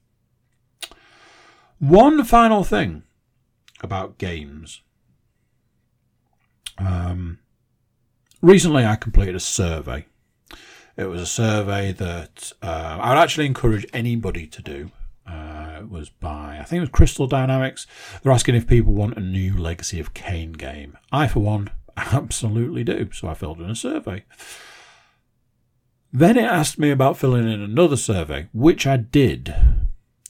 [1.79, 3.05] One final thing
[3.81, 4.83] about games.
[6.79, 7.39] Um,
[8.43, 10.07] recently, I completed a survey.
[10.97, 14.91] It was a survey that uh, I would actually encourage anybody to do.
[15.27, 17.87] Uh, it was by, I think it was Crystal Dynamics.
[18.23, 20.99] They're asking if people want a new Legacy of Kain game.
[21.12, 23.11] I, for one, absolutely do.
[23.12, 24.25] So I filled in a survey.
[26.13, 29.55] Then it asked me about filling in another survey, which I did.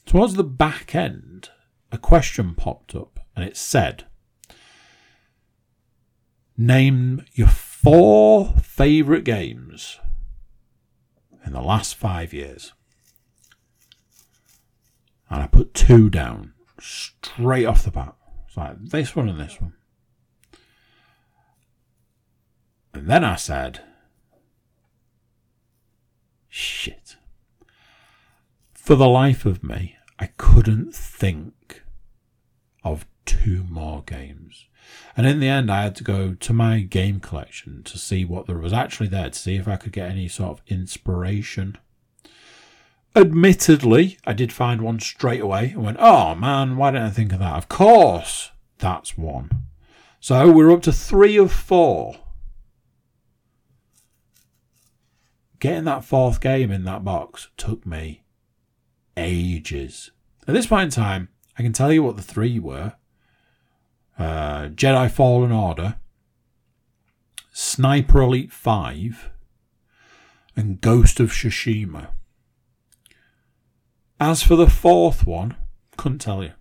[0.05, 1.49] Towards the back end,
[1.91, 4.05] a question popped up and it said,
[6.57, 9.97] Name your four favourite games
[11.45, 12.73] in the last five years.
[15.29, 18.15] And I put two down straight off the bat.
[18.47, 19.73] It's like this one and this one.
[22.93, 23.81] And then I said,
[26.49, 27.15] Shit.
[28.73, 31.83] For the life of me, I couldn't think
[32.83, 34.65] of two more games.
[35.15, 38.47] And in the end, I had to go to my game collection to see what
[38.47, 41.77] there was actually there, to see if I could get any sort of inspiration.
[43.15, 47.33] Admittedly, I did find one straight away and went, oh man, why didn't I think
[47.33, 47.57] of that?
[47.57, 49.49] Of course, that's one.
[50.19, 52.15] So we're up to three of four.
[55.59, 58.23] Getting that fourth game in that box took me
[59.17, 60.11] ages.
[60.47, 62.93] At this point in time, I can tell you what the three were
[64.17, 65.95] uh, Jedi Fallen Order,
[67.53, 69.29] Sniper Elite 5,
[70.55, 72.09] and Ghost of Tsushima.
[74.19, 75.55] As for the fourth one,
[75.95, 76.51] couldn't tell you.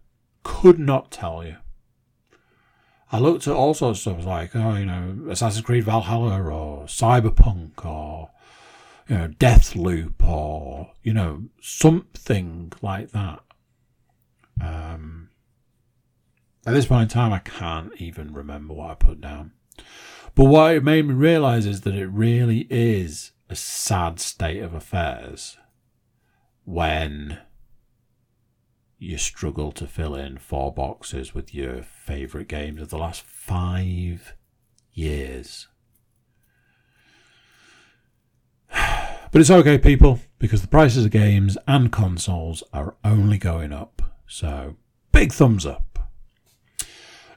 [0.45, 1.57] Could not tell you.
[3.11, 6.85] I looked at all sorts of stuff like, oh, you know, Assassin's Creed Valhalla or
[6.85, 8.08] Cyberpunk or
[9.09, 13.41] you know, Death Loop or, you know, something like that.
[14.63, 15.31] Um,
[16.67, 19.53] at this point in time, I can't even remember what I put down.
[20.35, 24.75] But what it made me realize is that it really is a sad state of
[24.75, 25.57] affairs
[26.65, 27.39] when
[28.99, 34.35] you struggle to fill in four boxes with your favourite games of the last five
[34.93, 35.69] years.
[39.31, 44.01] But it's okay, people, because the prices of games and consoles are only going up.
[44.27, 44.77] So,
[45.13, 46.09] big thumbs up.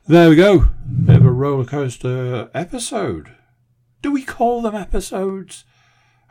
[0.08, 0.70] There we go.
[1.06, 3.36] Bit of a roller coaster episode.
[4.02, 5.66] Do we call them episodes?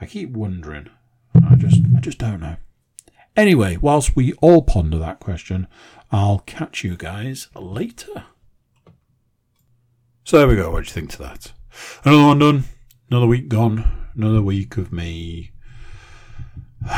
[0.00, 0.88] I keep wondering.
[1.34, 2.56] I just, I just don't know.
[3.36, 5.68] Anyway, whilst we all ponder that question,
[6.10, 8.24] I'll catch you guys later.
[10.24, 10.70] So there we go.
[10.70, 11.52] What do you think to that?
[12.04, 12.64] Another one done.
[13.10, 13.99] Another week gone.
[14.22, 15.50] Another week of me.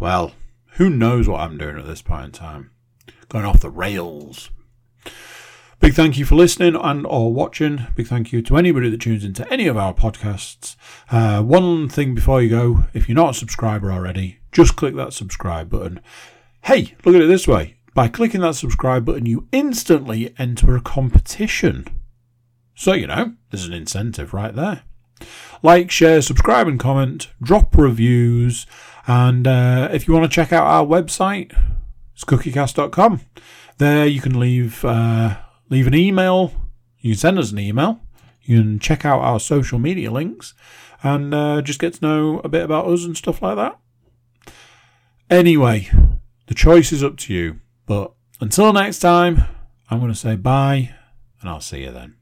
[0.00, 0.32] Well,
[0.76, 2.70] who knows what I'm doing at this point in time?
[3.28, 4.48] Going off the rails.
[5.80, 7.88] Big thank you for listening and or watching.
[7.94, 10.76] Big thank you to anybody that tunes into any of our podcasts.
[11.10, 15.12] Uh, one thing before you go, if you're not a subscriber already, just click that
[15.12, 16.00] subscribe button.
[16.62, 17.76] Hey, look at it this way.
[17.92, 21.86] By clicking that subscribe button, you instantly enter a competition.
[22.74, 24.84] So, you know, there's an incentive right there.
[25.62, 27.28] Like, share, subscribe, and comment.
[27.42, 28.66] Drop reviews.
[29.06, 31.52] And uh, if you want to check out our website,
[32.14, 33.20] it's cookiecast.com.
[33.78, 35.38] There you can leave uh,
[35.68, 36.52] leave an email.
[36.98, 38.00] You can send us an email.
[38.42, 40.54] You can check out our social media links
[41.02, 43.78] and uh, just get to know a bit about us and stuff like that.
[45.30, 45.88] Anyway,
[46.46, 47.60] the choice is up to you.
[47.86, 49.44] But until next time,
[49.90, 50.94] I'm going to say bye
[51.40, 52.19] and I'll see you then.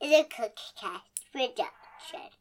[0.00, 2.37] Is a Cookie Cast production.